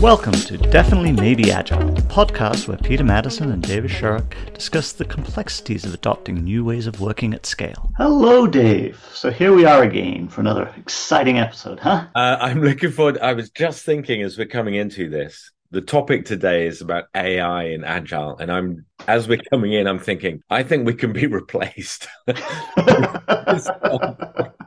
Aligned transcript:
Welcome 0.00 0.34
to 0.34 0.56
Definitely 0.56 1.10
Maybe 1.10 1.50
Agile, 1.50 1.92
the 1.92 2.02
podcast 2.02 2.68
where 2.68 2.76
Peter 2.76 3.02
Maddison 3.02 3.50
and 3.50 3.60
David 3.60 3.90
Sharrock 3.90 4.32
discuss 4.54 4.92
the 4.92 5.04
complexities 5.04 5.84
of 5.84 5.92
adopting 5.92 6.36
new 6.44 6.64
ways 6.64 6.86
of 6.86 7.00
working 7.00 7.34
at 7.34 7.44
scale. 7.44 7.90
Hello, 7.96 8.46
Dave. 8.46 9.04
So 9.12 9.28
here 9.28 9.52
we 9.52 9.64
are 9.64 9.82
again 9.82 10.28
for 10.28 10.40
another 10.40 10.72
exciting 10.76 11.38
episode, 11.38 11.80
huh? 11.80 12.06
Uh, 12.14 12.36
I'm 12.40 12.62
looking 12.62 12.92
forward. 12.92 13.18
I 13.18 13.32
was 13.32 13.50
just 13.50 13.84
thinking 13.84 14.22
as 14.22 14.38
we're 14.38 14.46
coming 14.46 14.76
into 14.76 15.10
this, 15.10 15.50
the 15.72 15.80
topic 15.80 16.24
today 16.24 16.68
is 16.68 16.80
about 16.80 17.06
AI 17.16 17.64
and 17.64 17.84
agile, 17.84 18.38
and 18.38 18.52
I'm 18.52 18.86
as 19.06 19.28
we're 19.28 19.40
coming 19.50 19.72
in, 19.72 19.86
I'm 19.86 19.98
thinking, 19.98 20.42
I 20.50 20.62
think 20.62 20.86
we 20.86 20.94
can 20.94 21.12
be 21.12 21.26
replaced. 21.26 22.08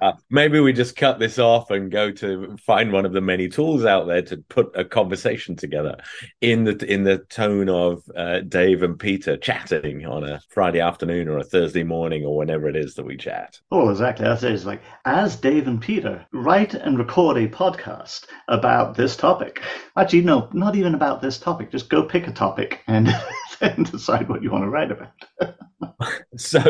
uh, 0.02 0.14
maybe 0.30 0.60
we 0.60 0.74
just 0.74 0.96
cut 0.96 1.20
this 1.20 1.38
off 1.38 1.70
and 1.70 1.92
go 1.92 2.12
to 2.12 2.58
find 2.58 2.92
one 2.92 3.06
of 3.06 3.14
the 3.14 3.22
many 3.22 3.50
tools 3.50 3.86
out 3.86 4.08
there 4.08 4.22
to 4.24 4.38
put 4.38 4.72
a 4.76 4.84
conversation 4.86 5.56
together 5.56 5.98
in 6.42 6.64
the 6.64 6.92
in 6.92 7.04
the 7.04 7.20
tone 7.30 7.70
of 7.70 8.04
uh, 8.16 8.40
Dave 8.40 8.82
and 8.84 9.00
Peter 9.00 9.38
chatting 9.38 10.06
on 10.06 10.24
a 10.24 10.42
Friday 10.50 10.80
afternoon 10.80 11.28
or 11.28 11.38
a 11.38 11.44
Thursday 11.44 11.84
morning 11.84 12.26
or 12.26 12.38
whenever 12.38 12.68
it 12.68 12.76
is 12.76 12.96
that 12.96 13.06
we 13.06 13.18
chat. 13.18 13.60
Oh, 13.72 13.90
exactly. 13.90 14.26
That's 14.26 14.44
it. 14.44 14.54
It's 14.54 14.66
like 14.66 14.82
as 15.06 15.36
Dave 15.36 15.68
and 15.68 15.82
Peter 15.82 16.26
write 16.32 16.74
and 16.74 16.98
record 16.98 17.38
a 17.38 17.48
podcast 17.48 18.26
about 18.48 18.96
this 18.96 19.16
topic. 19.16 19.62
Actually, 19.98 20.22
no, 20.22 20.50
not 20.54 20.76
even 20.76 20.96
about 20.96 21.22
this 21.22 21.38
topic. 21.38 21.72
Just 21.72 21.90
go 21.90 22.04
pick 22.04 22.28
a 22.28 22.32
topic 22.32 22.82
and 22.88 23.08
then 23.78 23.84
decide 23.84 24.28
what 24.30 24.44
you 24.44 24.52
want 24.52 24.64
to 24.64 24.70
write 24.70 24.92
about. 24.92 25.14
so, 26.38 26.62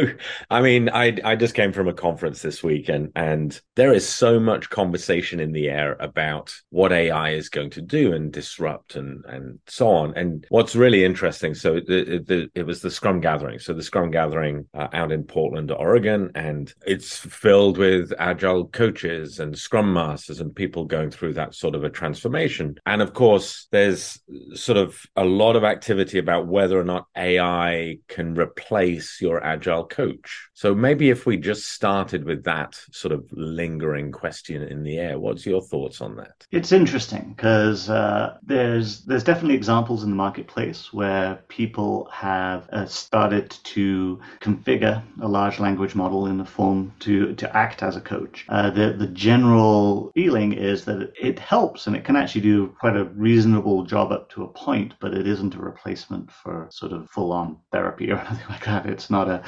I 0.49 0.61
mean, 0.61 0.89
I 0.89 1.17
I 1.23 1.35
just 1.35 1.55
came 1.55 1.71
from 1.71 1.87
a 1.87 1.93
conference 1.93 2.41
this 2.41 2.63
week, 2.63 2.89
and 2.89 3.11
and 3.15 3.59
there 3.75 3.93
is 3.93 4.07
so 4.07 4.39
much 4.39 4.69
conversation 4.69 5.39
in 5.39 5.51
the 5.51 5.69
air 5.69 5.97
about 5.99 6.53
what 6.69 6.91
AI 6.91 7.31
is 7.31 7.49
going 7.49 7.69
to 7.71 7.81
do 7.81 8.13
and 8.13 8.31
disrupt 8.31 8.95
and 8.95 9.23
and 9.25 9.59
so 9.67 9.89
on. 9.89 10.13
And 10.15 10.45
what's 10.49 10.75
really 10.75 11.03
interesting, 11.03 11.53
so 11.53 11.75
the, 11.75 12.23
the, 12.25 12.49
it 12.55 12.65
was 12.65 12.81
the 12.81 12.91
Scrum 12.91 13.19
Gathering. 13.19 13.59
So 13.59 13.73
the 13.73 13.83
Scrum 13.83 14.11
Gathering 14.11 14.67
uh, 14.73 14.87
out 14.93 15.11
in 15.11 15.23
Portland, 15.23 15.71
Oregon, 15.71 16.31
and 16.35 16.73
it's 16.85 17.17
filled 17.17 17.77
with 17.77 18.13
agile 18.19 18.67
coaches 18.67 19.39
and 19.39 19.57
Scrum 19.57 19.93
masters 19.93 20.39
and 20.39 20.55
people 20.55 20.85
going 20.85 21.11
through 21.11 21.33
that 21.33 21.55
sort 21.55 21.75
of 21.75 21.83
a 21.83 21.89
transformation. 21.89 22.75
And 22.85 23.01
of 23.01 23.13
course, 23.13 23.67
there's 23.71 24.19
sort 24.53 24.77
of 24.77 24.99
a 25.15 25.25
lot 25.25 25.55
of 25.55 25.63
activity 25.63 26.19
about 26.19 26.47
whether 26.47 26.79
or 26.79 26.83
not 26.83 27.07
AI 27.15 27.97
can 28.07 28.35
replace 28.35 29.00
your 29.19 29.43
agile 29.43 29.85
coach. 29.85 30.49
So 30.61 30.75
maybe 30.75 31.09
if 31.09 31.25
we 31.25 31.37
just 31.37 31.69
started 31.69 32.23
with 32.23 32.43
that 32.43 32.79
sort 32.91 33.13
of 33.13 33.25
lingering 33.31 34.11
question 34.11 34.61
in 34.61 34.83
the 34.83 34.99
air, 34.99 35.17
what's 35.17 35.43
your 35.43 35.59
thoughts 35.59 36.01
on 36.01 36.15
that? 36.17 36.45
It's 36.51 36.71
interesting 36.71 37.33
because 37.35 37.89
uh, 37.89 38.37
there's 38.43 39.01
there's 39.05 39.23
definitely 39.23 39.55
examples 39.55 40.03
in 40.03 40.11
the 40.11 40.15
marketplace 40.15 40.93
where 40.93 41.39
people 41.47 42.07
have 42.11 42.69
uh, 42.71 42.85
started 42.85 43.49
to 43.49 44.19
configure 44.39 45.01
a 45.23 45.27
large 45.27 45.59
language 45.59 45.95
model 45.95 46.27
in 46.27 46.37
the 46.37 46.45
form 46.45 46.93
to 46.99 47.33
to 47.33 47.57
act 47.57 47.81
as 47.81 47.95
a 47.95 48.01
coach. 48.01 48.45
Uh, 48.47 48.69
the 48.69 48.93
the 48.93 49.07
general 49.07 50.11
feeling 50.13 50.53
is 50.53 50.85
that 50.85 51.11
it 51.19 51.39
helps 51.39 51.87
and 51.87 51.95
it 51.95 52.03
can 52.03 52.15
actually 52.15 52.41
do 52.41 52.67
quite 52.79 52.95
a 52.95 53.05
reasonable 53.05 53.83
job 53.83 54.11
up 54.11 54.29
to 54.29 54.43
a 54.43 54.47
point, 54.47 54.93
but 54.99 55.15
it 55.15 55.25
isn't 55.25 55.55
a 55.55 55.59
replacement 55.59 56.31
for 56.31 56.67
sort 56.69 56.93
of 56.93 57.09
full 57.09 57.31
on 57.31 57.57
therapy 57.71 58.11
or 58.11 58.19
anything 58.27 58.47
like 58.47 58.65
that. 58.65 58.85
It's 58.85 59.09
not 59.09 59.27
a 59.27 59.43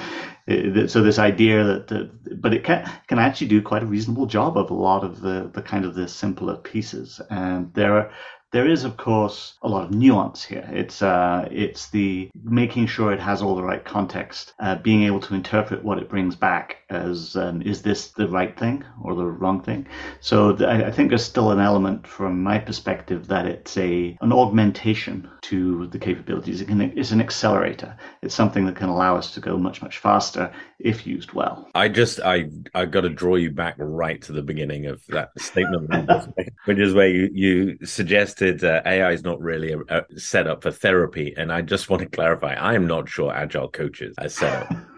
it, 0.48 0.90
so 0.90 1.03
this 1.04 1.20
idea 1.20 1.64
that, 1.64 1.88
that 1.88 2.42
but 2.42 2.54
it 2.54 2.64
can 2.64 2.90
can 3.08 3.20
actually 3.20 3.48
do 3.48 3.62
quite 3.62 3.84
a 3.84 3.88
reasonable 3.88 4.26
job 4.26 4.58
of 4.58 4.70
a 4.70 4.74
lot 4.74 5.04
of 5.04 5.22
the 5.22 5.50
the 5.54 5.62
kind 5.62 5.86
of 5.86 5.96
the 5.96 6.08
simpler 6.08 6.58
pieces, 6.58 7.22
and 7.30 7.74
there 7.74 7.98
are 7.98 8.12
there 8.54 8.68
is, 8.68 8.84
of 8.84 8.98
course, 8.98 9.56
a 9.64 9.68
lot 9.68 9.84
of 9.84 9.92
nuance 9.92 10.44
here. 10.44 10.70
It's 10.72 11.02
uh, 11.02 11.48
it's 11.52 11.90
the 11.90 12.30
making 12.44 12.86
sure 12.86 13.12
it 13.12 13.20
has 13.20 13.42
all 13.42 13.56
the 13.56 13.64
right 13.64 13.84
context, 13.84 14.54
uh, 14.60 14.76
being 14.76 15.04
able 15.04 15.20
to 15.22 15.34
interpret 15.34 15.84
what 15.84 15.98
it 15.98 16.08
brings 16.08 16.36
back 16.36 16.78
as 16.94 17.36
um, 17.36 17.62
is 17.62 17.82
this 17.82 18.10
the 18.10 18.28
right 18.28 18.58
thing 18.58 18.84
or 19.02 19.16
the 19.16 19.26
wrong 19.26 19.62
thing. 19.62 19.88
So 20.20 20.56
th- 20.56 20.70
I 20.70 20.92
think 20.92 21.10
there's 21.10 21.24
still 21.24 21.52
an 21.52 21.60
element, 21.60 22.08
from 22.08 22.42
my 22.42 22.60
perspective, 22.60 23.28
that 23.28 23.46
it's 23.46 23.78
a 23.78 24.18
an 24.22 24.32
augmentation 24.32 25.30
to 25.44 25.88
the 25.88 26.00
capabilities. 26.00 26.62
It 26.62 26.68
can, 26.68 26.82
it's 26.82 27.12
an 27.12 27.22
accelerator. 27.22 27.98
It's 28.22 28.36
something 28.36 28.66
that 28.66 28.76
can 28.76 28.90
allow 28.90 29.16
us 29.16 29.34
to 29.34 29.40
go 29.40 29.58
much 29.58 29.82
much 29.82 29.98
faster 29.98 30.54
if 30.80 31.08
used 31.08 31.34
well. 31.34 31.70
I 31.76 31.90
just 31.90 32.20
I 32.20 32.50
I 32.74 32.86
got 32.86 33.02
to 33.02 33.10
draw 33.10 33.36
you 33.36 33.52
back 33.52 33.76
right 33.78 34.22
to 34.24 34.32
the 34.32 34.44
beginning 34.44 34.86
of 34.88 35.06
that 35.08 35.30
statement, 35.40 36.10
which 36.66 36.80
is 36.80 36.94
where 36.94 37.10
you 37.10 37.30
you 37.34 37.86
suggested 37.86 38.64
uh, 38.64 38.82
AI 38.86 39.12
is 39.12 39.24
not 39.24 39.40
really 39.42 39.74
a, 39.74 39.80
a 39.90 40.20
set 40.20 40.48
up 40.48 40.64
for 40.64 40.72
therapy, 40.72 41.34
and 41.36 41.52
I 41.52 41.62
just 41.62 41.90
want 41.90 42.02
to 42.02 42.10
clarify: 42.10 42.54
I 42.54 42.76
am 42.76 42.88
not 42.88 43.10
sure 43.10 43.34
agile 43.34 43.70
coaches 43.70 44.16
are 44.18 44.30
set 44.30 44.54
up. 44.54 44.93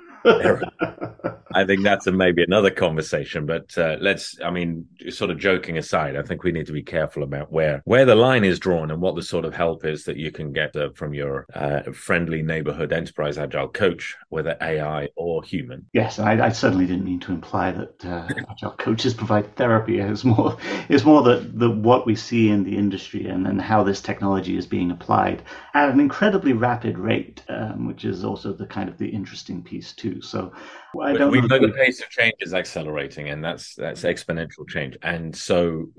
I 1.55 1.65
think 1.65 1.83
that's 1.83 2.05
a, 2.05 2.11
maybe 2.11 2.43
another 2.43 2.69
conversation, 2.69 3.45
but 3.45 3.77
uh, 3.77 3.95
let's, 4.01 4.37
I 4.43 4.49
mean, 4.51 4.87
sort 5.09 5.31
of 5.31 5.37
joking 5.37 5.77
aside, 5.77 6.17
I 6.17 6.21
think 6.21 6.43
we 6.43 6.51
need 6.51 6.65
to 6.65 6.73
be 6.73 6.83
careful 6.83 7.23
about 7.23 7.49
where, 7.49 7.81
where 7.85 8.03
the 8.03 8.15
line 8.15 8.43
is 8.43 8.59
drawn 8.59 8.91
and 8.91 9.01
what 9.01 9.15
the 9.15 9.23
sort 9.23 9.45
of 9.45 9.55
help 9.55 9.85
is 9.85 10.03
that 10.03 10.17
you 10.17 10.31
can 10.31 10.51
get 10.51 10.75
uh, 10.75 10.89
from 10.95 11.13
your 11.13 11.45
uh, 11.53 11.83
friendly 11.93 12.41
neighborhood 12.41 12.91
enterprise 12.91 13.37
agile 13.37 13.69
coach, 13.69 14.17
whether 14.27 14.57
AI 14.61 15.07
or 15.15 15.43
human. 15.43 15.85
Yes, 15.93 16.19
I, 16.19 16.45
I 16.45 16.49
certainly 16.49 16.87
didn't 16.87 17.05
mean 17.05 17.21
to 17.21 17.31
imply 17.31 17.71
that 17.71 18.05
uh, 18.05 18.27
agile 18.49 18.71
coaches 18.71 19.13
provide 19.13 19.55
therapy. 19.55 19.99
It's 19.99 20.25
more, 20.25 20.57
it's 20.89 21.05
more 21.05 21.23
that 21.23 21.57
the, 21.57 21.69
what 21.69 22.05
we 22.05 22.15
see 22.17 22.49
in 22.49 22.65
the 22.65 22.75
industry 22.75 23.27
and, 23.27 23.47
and 23.47 23.61
how 23.61 23.83
this 23.83 24.01
technology 24.01 24.57
is 24.57 24.67
being 24.67 24.91
applied 24.91 25.41
at 25.73 25.89
an 25.89 26.01
incredibly 26.01 26.51
rapid 26.51 26.97
rate, 26.97 27.41
um, 27.47 27.87
which 27.87 28.03
is 28.03 28.25
also 28.25 28.51
the 28.51 28.65
kind 28.65 28.89
of 28.89 28.97
the 28.97 29.07
interesting 29.07 29.63
piece 29.63 29.93
too. 29.93 30.14
So 30.21 30.51
I 31.01 31.13
don't 31.13 31.31
we 31.31 31.41
know 31.41 31.59
the 31.59 31.73
pace 31.73 32.01
of 32.01 32.09
change 32.09 32.35
is 32.39 32.53
accelerating, 32.53 33.29
and 33.29 33.43
that's 33.43 33.75
that's 33.75 34.03
exponential 34.03 34.67
change. 34.67 34.97
And 35.01 35.35
so, 35.35 35.89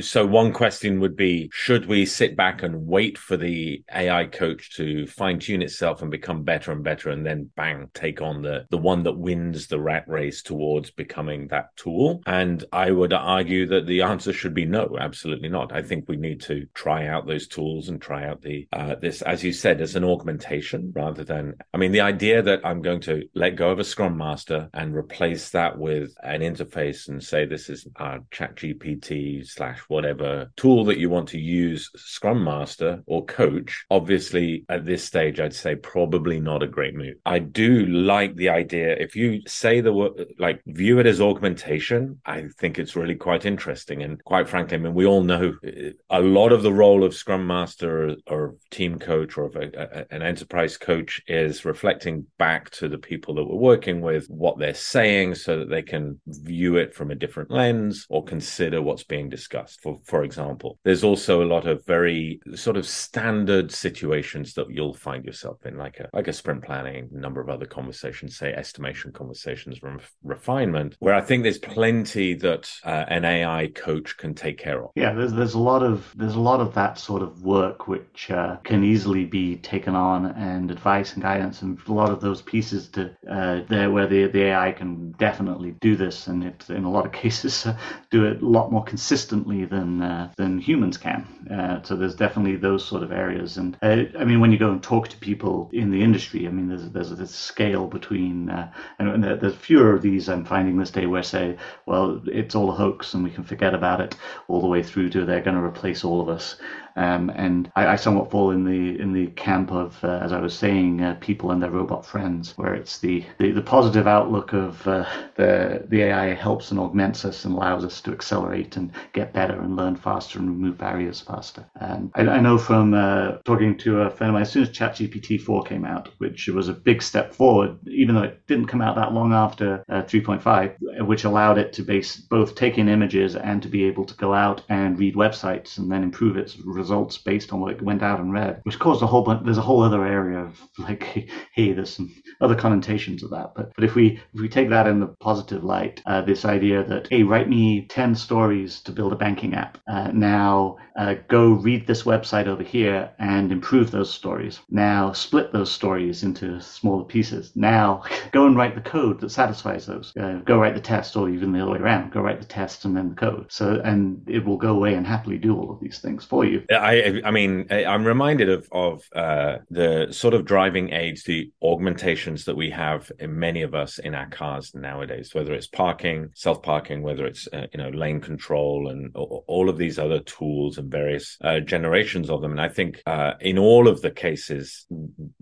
so 0.00 0.26
one 0.26 0.52
question 0.52 1.00
would 1.00 1.16
be: 1.16 1.50
Should 1.52 1.86
we 1.86 2.06
sit 2.06 2.36
back 2.36 2.62
and 2.62 2.86
wait 2.86 3.18
for 3.18 3.36
the 3.36 3.82
AI 3.94 4.26
coach 4.26 4.76
to 4.76 5.06
fine 5.06 5.38
tune 5.38 5.62
itself 5.62 6.02
and 6.02 6.10
become 6.10 6.42
better 6.42 6.72
and 6.72 6.82
better, 6.82 7.10
and 7.10 7.24
then 7.24 7.50
bang, 7.56 7.88
take 7.94 8.20
on 8.22 8.42
the 8.42 8.66
the 8.70 8.78
one 8.78 9.02
that 9.04 9.18
wins 9.18 9.66
the 9.66 9.80
rat 9.80 10.04
race 10.08 10.42
towards 10.42 10.90
becoming 10.90 11.48
that 11.48 11.76
tool? 11.76 12.22
And 12.26 12.64
I 12.72 12.90
would 12.90 13.12
argue 13.12 13.66
that 13.66 13.86
the 13.86 14.02
answer 14.02 14.32
should 14.32 14.54
be 14.54 14.64
no, 14.64 14.96
absolutely 14.98 15.48
not. 15.48 15.72
I 15.72 15.82
think 15.82 16.08
we 16.08 16.16
need 16.16 16.40
to 16.42 16.66
try 16.74 17.06
out 17.06 17.26
those 17.26 17.46
tools 17.46 17.88
and 17.88 18.00
try 18.00 18.26
out 18.26 18.42
the 18.42 18.66
uh, 18.72 18.96
this, 18.96 19.22
as 19.22 19.44
you 19.44 19.52
said, 19.52 19.80
as 19.80 19.96
an 19.96 20.04
augmentation 20.04 20.92
rather 20.94 21.24
than. 21.24 21.54
I 21.72 21.78
mean, 21.78 21.92
the 21.92 22.00
idea 22.00 22.42
that 22.42 22.60
I'm 22.64 22.82
going 22.82 23.00
to 23.02 23.28
let 23.34 23.56
go 23.56 23.70
of 23.70 23.78
a 23.78 23.84
Scrum 23.84 24.16
Master 24.16 24.29
Master 24.30 24.68
and 24.74 24.94
replace 24.94 25.50
that 25.50 25.76
with 25.78 26.14
an 26.22 26.40
interface 26.40 27.08
and 27.08 27.22
say 27.22 27.44
this 27.44 27.68
is 27.68 27.86
uh, 27.98 28.10
our 28.10 28.18
ChatGPT 28.32 29.46
slash 29.46 29.78
whatever 29.88 30.50
tool 30.56 30.84
that 30.84 30.98
you 30.98 31.08
want 31.08 31.28
to 31.28 31.38
use, 31.38 31.90
Scrum 31.96 32.42
Master 32.42 33.02
or 33.06 33.24
coach, 33.24 33.84
obviously 33.90 34.64
at 34.68 34.84
this 34.84 35.04
stage, 35.04 35.38
I'd 35.38 35.54
say 35.54 35.76
probably 35.76 36.40
not 36.40 36.62
a 36.62 36.66
great 36.66 36.94
move. 36.94 37.16
I 37.24 37.38
do 37.38 37.86
like 37.86 38.34
the 38.34 38.48
idea. 38.48 38.96
If 38.96 39.14
you 39.14 39.42
say 39.46 39.80
the 39.80 39.92
word, 39.92 40.34
like 40.38 40.60
view 40.66 40.98
it 40.98 41.06
as 41.06 41.20
augmentation, 41.20 42.20
I 42.26 42.46
think 42.58 42.78
it's 42.78 42.96
really 42.96 43.14
quite 43.14 43.44
interesting. 43.44 44.02
And 44.02 44.22
quite 44.24 44.48
frankly, 44.48 44.76
I 44.76 44.80
mean, 44.80 44.94
we 44.94 45.06
all 45.06 45.22
know 45.22 45.54
uh, 45.64 45.90
a 46.10 46.20
lot 46.20 46.52
of 46.52 46.62
the 46.62 46.72
role 46.72 47.04
of 47.04 47.14
Scrum 47.14 47.46
Master 47.46 48.08
or, 48.08 48.16
or 48.26 48.54
team 48.70 48.98
coach 48.98 49.36
or 49.38 49.46
a, 49.46 49.70
a, 49.76 50.14
an 50.14 50.22
enterprise 50.22 50.76
coach 50.76 51.20
is 51.28 51.64
reflecting 51.64 52.26
back 52.38 52.70
to 52.70 52.88
the 52.88 52.98
people 52.98 53.34
that 53.34 53.44
we're 53.44 53.56
working 53.56 54.00
with 54.00 54.19
with 54.20 54.38
what 54.38 54.58
they're 54.58 54.74
saying 54.74 55.34
so 55.34 55.58
that 55.58 55.70
they 55.70 55.82
can 55.82 56.20
view 56.26 56.76
it 56.76 56.94
from 56.94 57.10
a 57.10 57.14
different 57.14 57.50
lens 57.50 58.06
or 58.10 58.22
consider 58.22 58.82
what's 58.82 59.04
being 59.04 59.28
discussed. 59.28 59.80
For 59.80 59.98
for 60.04 60.24
example, 60.24 60.78
there's 60.84 61.04
also 61.04 61.42
a 61.42 61.52
lot 61.54 61.66
of 61.66 61.84
very 61.86 62.40
sort 62.54 62.76
of 62.76 62.86
standard 62.86 63.72
situations 63.72 64.54
that 64.54 64.70
you'll 64.70 64.94
find 64.94 65.24
yourself 65.24 65.64
in, 65.64 65.76
like 65.76 66.00
a 66.00 66.08
like 66.12 66.28
a 66.28 66.32
sprint 66.32 66.64
planning, 66.64 67.08
a 67.14 67.18
number 67.18 67.40
of 67.40 67.48
other 67.48 67.66
conversations, 67.66 68.36
say 68.36 68.52
estimation 68.52 69.12
conversations, 69.12 69.82
ref- 69.82 70.12
refinement, 70.22 70.96
where 70.98 71.14
I 71.14 71.22
think 71.22 71.42
there's 71.42 71.58
plenty 71.58 72.34
that 72.34 72.70
uh, 72.84 73.04
an 73.08 73.24
AI 73.24 73.68
coach 73.74 74.16
can 74.18 74.34
take 74.34 74.58
care 74.58 74.84
of. 74.84 74.90
Yeah, 74.96 75.12
there's 75.12 75.32
there's 75.32 75.54
a 75.54 75.58
lot 75.58 75.82
of 75.82 76.12
there's 76.16 76.36
a 76.36 76.40
lot 76.40 76.60
of 76.60 76.74
that 76.74 76.98
sort 76.98 77.22
of 77.22 77.42
work 77.42 77.88
which 77.88 78.30
uh, 78.30 78.56
can 78.64 78.84
easily 78.84 79.24
be 79.24 79.56
taken 79.56 79.94
on, 79.94 80.26
and 80.26 80.70
advice 80.70 81.14
and 81.14 81.22
guidance, 81.22 81.62
and 81.62 81.78
a 81.86 81.92
lot 81.92 82.10
of 82.10 82.20
those 82.20 82.42
pieces 82.42 82.88
to 82.88 83.10
uh, 83.30 83.60
there 83.68 83.90
where 83.90 84.09
the, 84.10 84.26
the 84.26 84.42
AI 84.42 84.72
can 84.72 85.12
definitely 85.12 85.70
do 85.80 85.96
this, 85.96 86.26
and 86.26 86.44
it, 86.44 86.68
in 86.68 86.84
a 86.84 86.90
lot 86.90 87.06
of 87.06 87.12
cases, 87.24 87.64
uh, 87.64 87.76
do 88.10 88.26
it 88.26 88.42
a 88.42 88.46
lot 88.46 88.70
more 88.70 88.84
consistently 88.84 89.64
than 89.64 90.02
uh, 90.02 90.32
than 90.36 90.58
humans 90.58 90.98
can. 90.98 91.24
Uh, 91.50 91.82
so 91.82 91.96
there's 91.96 92.16
definitely 92.16 92.56
those 92.56 92.84
sort 92.84 93.02
of 93.02 93.12
areas. 93.12 93.56
And 93.56 93.78
uh, 93.80 94.02
I 94.18 94.24
mean, 94.24 94.40
when 94.40 94.52
you 94.52 94.58
go 94.58 94.70
and 94.70 94.82
talk 94.82 95.08
to 95.08 95.16
people 95.16 95.70
in 95.72 95.90
the 95.90 96.02
industry, 96.02 96.46
I 96.46 96.50
mean, 96.50 96.68
there's 96.68 96.90
there's 96.90 97.10
this 97.16 97.34
scale 97.34 97.86
between, 97.86 98.50
uh, 98.50 98.72
and 98.98 99.22
there's 99.24 99.54
fewer 99.54 99.94
of 99.94 100.02
these 100.02 100.28
I'm 100.28 100.44
finding 100.44 100.76
this 100.76 100.90
day 100.90 101.06
where 101.06 101.22
say, 101.22 101.56
well, 101.86 102.20
it's 102.26 102.54
all 102.54 102.70
a 102.70 102.74
hoax 102.74 103.14
and 103.14 103.24
we 103.24 103.30
can 103.30 103.44
forget 103.44 103.74
about 103.74 104.00
it, 104.00 104.16
all 104.48 104.60
the 104.60 104.66
way 104.66 104.82
through 104.82 105.10
to 105.10 105.24
they're 105.24 105.40
going 105.40 105.56
to 105.56 105.62
replace 105.62 106.04
all 106.04 106.20
of 106.20 106.28
us. 106.28 106.56
Um, 106.96 107.30
and 107.30 107.70
I, 107.76 107.88
I, 107.88 107.96
somewhat 107.96 108.30
fall 108.30 108.50
in 108.50 108.64
the 108.64 109.00
in 109.00 109.12
the 109.12 109.28
camp 109.28 109.72
of, 109.72 110.02
uh, 110.04 110.20
as 110.22 110.32
I 110.32 110.40
was 110.40 110.56
saying, 110.56 111.02
uh, 111.02 111.16
people 111.20 111.50
and 111.50 111.62
their 111.62 111.70
robot 111.70 112.04
friends, 112.04 112.56
where 112.56 112.74
it's 112.74 112.98
the, 112.98 113.24
the, 113.38 113.52
the 113.52 113.62
positive 113.62 114.06
outlook 114.06 114.52
of 114.52 114.86
uh, 114.86 115.06
the 115.36 115.86
the 115.88 116.02
AI 116.02 116.34
helps 116.34 116.70
and 116.70 116.80
augments 116.80 117.24
us 117.24 117.44
and 117.44 117.54
allows 117.54 117.84
us 117.84 118.00
to 118.02 118.12
accelerate 118.12 118.76
and 118.76 118.92
get 119.12 119.32
better 119.32 119.60
and 119.60 119.76
learn 119.76 119.96
faster 119.96 120.38
and 120.38 120.48
remove 120.48 120.78
barriers 120.78 121.20
faster. 121.20 121.64
And 121.80 122.10
I, 122.14 122.22
I 122.22 122.40
know 122.40 122.58
from 122.58 122.94
uh, 122.94 123.38
talking 123.44 123.78
to 123.78 124.02
a 124.02 124.10
friend 124.10 124.30
of 124.30 124.34
mine, 124.34 124.42
as 124.42 124.50
soon 124.50 124.62
as 124.62 124.70
ChatGPT 124.70 125.40
4 125.40 125.62
came 125.62 125.84
out, 125.84 126.08
which 126.18 126.48
was 126.48 126.68
a 126.68 126.74
big 126.74 127.02
step 127.02 127.34
forward, 127.34 127.78
even 127.86 128.14
though 128.14 128.24
it 128.24 128.46
didn't 128.46 128.66
come 128.66 128.82
out 128.82 128.96
that 128.96 129.12
long 129.12 129.32
after 129.32 129.84
uh, 129.88 130.02
3.5, 130.02 131.06
which 131.06 131.24
allowed 131.24 131.58
it 131.58 131.72
to 131.74 131.82
base 131.82 132.16
both 132.16 132.54
take 132.54 132.78
in 132.78 132.88
images 132.88 133.36
and 133.36 133.62
to 133.62 133.68
be 133.68 133.84
able 133.84 134.04
to 134.04 134.14
go 134.16 134.34
out 134.34 134.62
and 134.68 134.98
read 134.98 135.14
websites 135.14 135.78
and 135.78 135.90
then 135.90 136.02
improve 136.02 136.36
its 136.36 136.58
results 136.58 136.89
based 137.18 137.52
on 137.52 137.60
what 137.60 137.72
it 137.72 137.82
went 137.82 138.02
out 138.02 138.20
and 138.20 138.32
read, 138.32 138.60
which 138.64 138.78
caused 138.78 139.02
a 139.02 139.06
whole 139.06 139.22
bunch. 139.22 139.44
There's 139.44 139.58
a 139.58 139.62
whole 139.62 139.82
other 139.82 140.04
area 140.04 140.40
of 140.40 140.60
like, 140.78 141.02
hey, 141.54 141.72
there's 141.72 141.94
some 141.94 142.14
other 142.40 142.54
connotations 142.54 143.22
of 143.22 143.30
that. 143.30 143.52
But 143.54 143.72
but 143.74 143.84
if 143.84 143.94
we 143.94 144.20
if 144.34 144.40
we 144.40 144.48
take 144.48 144.70
that 144.70 144.86
in 144.86 145.00
the 145.00 145.08
positive 145.20 145.64
light, 145.64 146.02
uh, 146.06 146.22
this 146.22 146.44
idea 146.44 146.84
that 146.84 147.08
hey, 147.10 147.22
write 147.22 147.48
me 147.48 147.86
ten 147.86 148.14
stories 148.14 148.80
to 148.82 148.92
build 148.92 149.12
a 149.12 149.16
banking 149.16 149.54
app. 149.54 149.78
Uh, 149.88 150.10
now 150.12 150.76
uh, 150.96 151.14
go 151.28 151.52
read 151.52 151.86
this 151.86 152.02
website 152.02 152.46
over 152.46 152.62
here 152.62 153.10
and 153.18 153.52
improve 153.52 153.90
those 153.90 154.12
stories. 154.12 154.60
Now 154.70 155.12
split 155.12 155.52
those 155.52 155.70
stories 155.70 156.22
into 156.22 156.60
smaller 156.60 157.04
pieces. 157.04 157.52
Now 157.54 158.02
go 158.32 158.46
and 158.46 158.56
write 158.56 158.74
the 158.74 158.80
code 158.80 159.20
that 159.20 159.30
satisfies 159.30 159.86
those. 159.86 160.12
Uh, 160.16 160.40
go 160.44 160.58
write 160.58 160.74
the 160.74 160.80
test, 160.80 161.16
or 161.16 161.28
even 161.28 161.52
the 161.52 161.60
other 161.62 161.72
way 161.72 161.78
around. 161.78 162.12
Go 162.12 162.20
write 162.20 162.40
the 162.40 162.46
test 162.46 162.84
and 162.84 162.96
then 162.96 163.10
the 163.10 163.14
code. 163.14 163.46
So 163.48 163.80
and 163.84 164.22
it 164.28 164.44
will 164.44 164.56
go 164.56 164.74
away 164.74 164.94
and 164.94 165.06
happily 165.06 165.38
do 165.38 165.56
all 165.56 165.70
of 165.70 165.80
these 165.80 165.98
things 166.00 166.24
for 166.24 166.44
you. 166.44 166.62
I 166.70 167.20
I 167.24 167.30
mean 167.30 167.66
I'm 167.70 168.04
reminded 168.04 168.48
of 168.48 168.68
of 168.70 169.02
uh, 169.14 169.58
the 169.70 170.08
sort 170.12 170.34
of 170.34 170.44
driving 170.44 170.92
aids, 170.92 171.24
the 171.24 171.50
augmentations 171.62 172.44
that 172.44 172.56
we 172.56 172.70
have 172.70 173.10
in 173.18 173.36
many 173.36 173.62
of 173.62 173.74
us 173.74 173.98
in 173.98 174.14
our 174.14 174.28
cars 174.28 174.72
nowadays, 174.74 175.34
whether 175.34 175.52
it's 175.52 175.66
parking, 175.66 176.30
self 176.34 176.62
parking, 176.62 177.02
whether 177.02 177.26
it's 177.26 177.48
uh, 177.52 177.66
you 177.72 177.78
know 177.78 177.88
lane 177.90 178.20
control, 178.20 178.88
and 178.88 179.10
all 179.14 179.68
of 179.68 179.78
these 179.78 179.98
other 179.98 180.20
tools 180.20 180.78
and 180.78 180.90
various 180.90 181.36
uh, 181.42 181.58
generations 181.58 182.30
of 182.30 182.40
them. 182.40 182.52
And 182.52 182.60
I 182.60 182.68
think 182.68 183.02
uh, 183.04 183.32
in 183.40 183.58
all 183.58 183.88
of 183.88 184.00
the 184.00 184.12
cases, 184.12 184.86